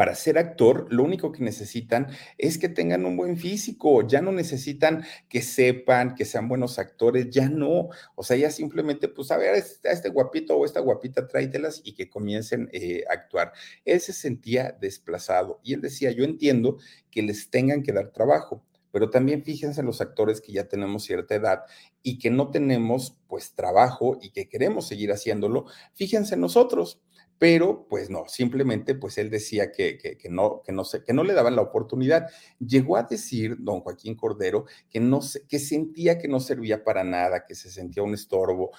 [0.00, 2.06] para ser actor, lo único que necesitan
[2.38, 7.28] es que tengan un buen físico, ya no necesitan que sepan, que sean buenos actores,
[7.28, 7.90] ya no.
[8.14, 11.82] O sea, ya simplemente, pues, a ver, a este, este guapito o esta guapita, tráitelas
[11.84, 13.52] y que comiencen eh, a actuar.
[13.84, 16.78] Él se sentía desplazado y él decía, yo entiendo
[17.10, 21.34] que les tengan que dar trabajo, pero también fíjense los actores que ya tenemos cierta
[21.34, 21.64] edad
[22.02, 27.02] y que no tenemos pues trabajo y que queremos seguir haciéndolo, fíjense nosotros
[27.40, 31.32] pero pues no, simplemente pues él decía que, que, no, que, no, que no le
[31.32, 32.26] daban la oportunidad.
[32.58, 37.46] Llegó a decir don Joaquín Cordero que, no, que sentía que no servía para nada,
[37.46, 38.72] que se sentía un estorbo,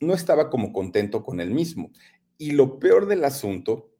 [0.00, 1.90] no estaba como contento con él mismo.
[2.38, 3.90] Y lo peor del asunto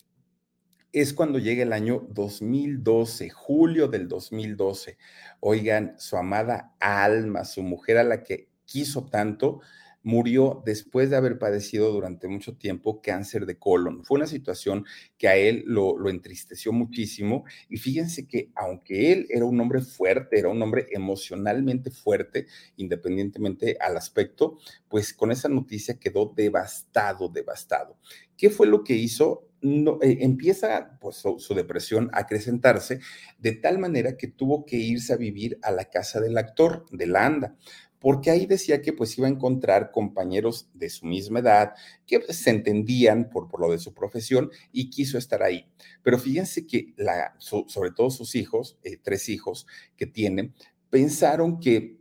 [0.91, 4.97] es cuando llega el año 2012, julio del 2012.
[5.41, 9.61] Oigan, su amada alma, su mujer a la que quiso tanto,
[10.07, 14.05] murió después de haber padecido durante mucho tiempo cáncer de colon.
[14.05, 14.87] Fue una situación
[15.19, 20.39] que a él lo, entristeció muchísimo y fíjense que aunque él era un hombre fuerte,
[20.39, 22.47] era un hombre emocionalmente fuerte,
[22.77, 27.99] independientemente al aspecto, pues con esa noticia quedó devastado, devastado.
[28.37, 29.49] ¿Qué fue lo que hizo?
[29.61, 33.01] Eh, empieza pues, su, su, depresión a acrecentarse
[33.39, 37.07] de tal manera que tuvo que irse a vivir a la casa del actor, de
[37.09, 37.57] la ANDA
[38.01, 41.75] porque ahí decía que pues iba a encontrar compañeros de su misma edad
[42.07, 45.67] que se entendían por, por lo de su profesión y quiso estar ahí.
[46.03, 49.67] Pero fíjense que la, sobre todo sus hijos, eh, tres hijos
[49.97, 50.55] que tienen,
[50.91, 51.99] pensaron que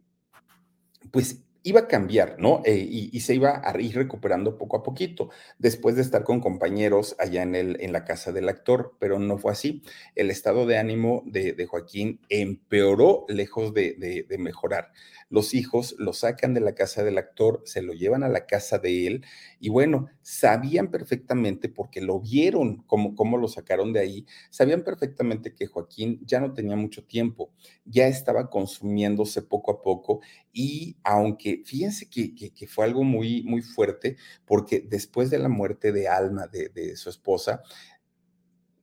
[1.11, 2.61] pues iba a cambiar, ¿no?
[2.63, 2.77] Eh,
[3.11, 7.41] y, se iba a ir recuperando poco a poquito, después de estar con compañeros allá
[7.41, 9.81] en, el, en la casa del actor, pero no fue así.
[10.13, 13.95] El estado de ánimo de, Joaquín empeoró lejos de,
[14.29, 14.91] de, mejorar.
[15.31, 18.77] Los hijos lo sacan de la casa del actor, se lo llevan a la casa
[18.77, 19.25] de él
[19.59, 25.55] y bueno, sabían perfectamente, porque lo vieron cómo, cómo lo sacaron de ahí, sabían perfectamente
[25.55, 27.49] que Joaquín ya no tenía mucho tiempo,
[27.85, 30.21] ya estaba consumiéndose poco a poco
[30.53, 36.07] y aunque fíjense que, fue algo muy, muy fuerte, porque después de la muerte de
[36.07, 37.61] Alma, de, su esposa,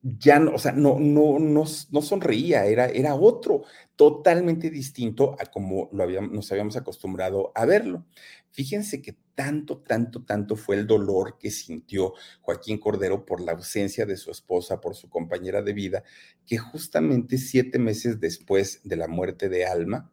[0.02, 3.62] ya no, o sea, no, no, no, sonreía, era, era otro,
[3.94, 8.04] totalmente distinto a como lo habíamos, nos habíamos acostumbrado a verlo.
[8.50, 14.04] Fíjense que tanto, tanto, tanto fue el dolor que sintió Joaquín Cordero por la ausencia
[14.04, 16.04] de su esposa, por su compañera de vida,
[16.46, 20.10] que justamente siete meses después de la muerte de Alma,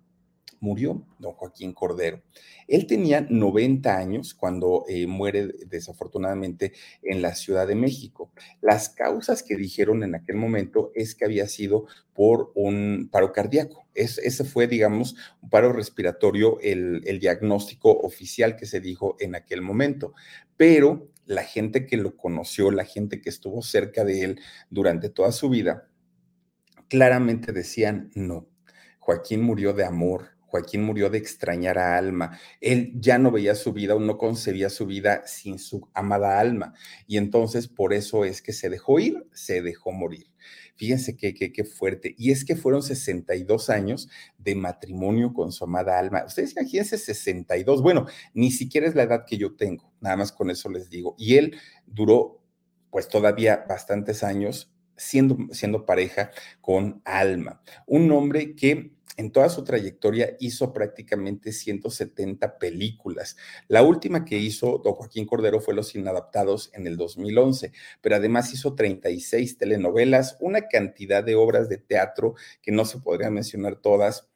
[0.60, 2.22] murió don Joaquín Cordero.
[2.68, 8.32] Él tenía 90 años cuando eh, muere desafortunadamente en la Ciudad de México.
[8.62, 13.86] Las causas que dijeron en aquel momento es que había sido por un paro cardíaco.
[13.96, 19.62] ese fue, digamos, un paro respiratorio, el, el diagnóstico oficial que se dijo en aquel
[19.62, 20.14] momento.
[20.58, 25.32] Pero la gente que lo conoció, la gente que estuvo cerca de él durante toda
[25.32, 25.88] su vida,
[26.88, 28.48] claramente decían no.
[29.00, 32.40] Joaquín murió de amor, Joaquín murió de extrañar a Alma.
[32.60, 36.74] Él ya no veía su vida o no concebía su vida sin su amada Alma.
[37.08, 40.28] Y entonces por eso es que se dejó ir, se dejó morir.
[40.76, 42.16] Fíjense qué, qué, fuerte.
[42.18, 46.24] Y es que fueron 62 años de matrimonio con su amada Alma.
[46.26, 47.82] Ustedes imagínense 62.
[47.82, 49.92] Bueno, ni siquiera es la edad que yo tengo.
[50.00, 51.16] Nada más con eso les digo.
[51.18, 52.42] Y él duró
[52.90, 56.32] pues todavía bastantes años siendo, siendo pareja
[56.62, 57.62] con Alma.
[57.86, 63.36] Un hombre que en toda su trayectoria hizo prácticamente 170 películas.
[63.68, 68.54] La última que hizo don Joaquín Cordero fue Los Inadaptados en el 2011, pero además
[68.54, 74.30] hizo 36 telenovelas, una cantidad de obras de teatro que no se podrían mencionar todas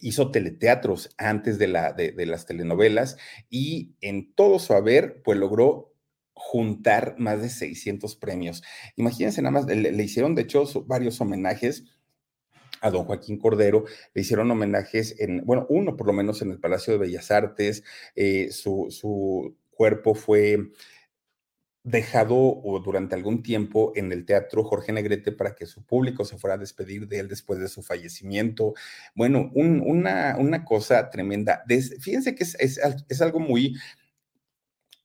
[0.00, 3.18] hizo teleteatros antes de, la, de, las telenovelas
[3.50, 5.92] y en todo su haber, pues logró
[6.32, 8.62] juntar más de 600 premios.
[8.96, 11.84] Imagínense nada más, le, le hicieron de hecho varios homenajes
[12.80, 16.60] a don Joaquín Cordero, le hicieron homenajes en, bueno, uno por lo menos en el
[16.60, 20.70] Palacio de Bellas Artes, eh, su, su cuerpo fue
[21.82, 26.54] dejado durante algún tiempo en el Teatro Jorge Negrete para que su público se fuera
[26.54, 28.74] a despedir de él después de su fallecimiento.
[29.14, 31.64] Bueno, una, una, cosa tremenda.
[32.00, 33.76] fíjense que es, es, algo muy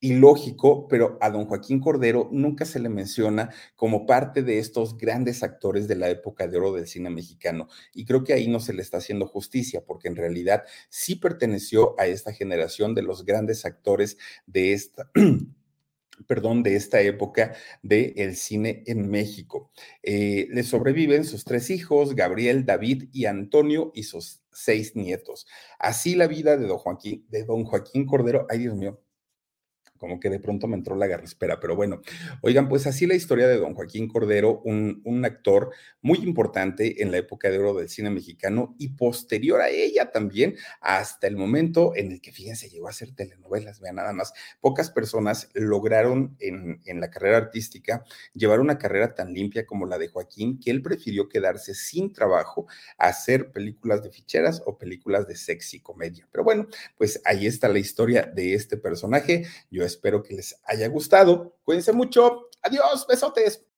[0.05, 5.41] ilógico, pero a don Joaquín Cordero nunca se le menciona como parte de estos grandes
[5.41, 7.67] actores de la época de oro del cine mexicano.
[7.93, 11.99] Y creo que ahí no se le está haciendo justicia, porque en realidad sí perteneció
[11.99, 15.09] a esta generación de los grandes actores de esta...
[16.27, 19.69] perdón, de esta época del cine en México.
[20.01, 25.45] Eh, le sobreviven sus tres hijos, Gabriel, David y Antonio, y sus seis nietos.
[25.77, 29.01] Así la vida de don Joaquín, de don Joaquín Cordero, ay Dios mío,
[29.97, 32.01] como que de pronto me entró la garraspera, pero bueno,
[32.41, 35.71] oigan, pues así la historia de don Joaquín Cordero, un, un, actor
[36.01, 40.55] muy importante en la época de oro del cine mexicano y posterior a ella también,
[40.81, 44.91] hasta el momento en el que, fíjense, llegó a hacer telenovelas, vean nada más, pocas
[44.91, 50.09] personas lograron en, en la carrera artística llevar una carrera tan limpia como la de
[50.09, 52.67] Joaquín, que él prefirió quedarse sin trabajo
[52.97, 56.27] a hacer películas de ficheras o películas de sexy comedia.
[56.31, 56.67] Pero bueno,
[56.97, 59.45] pues ahí está la historia de este personaje.
[59.71, 61.57] Yo espero que les haya gustado.
[61.63, 62.49] Cuídense mucho.
[62.61, 63.63] Adiós, besotes.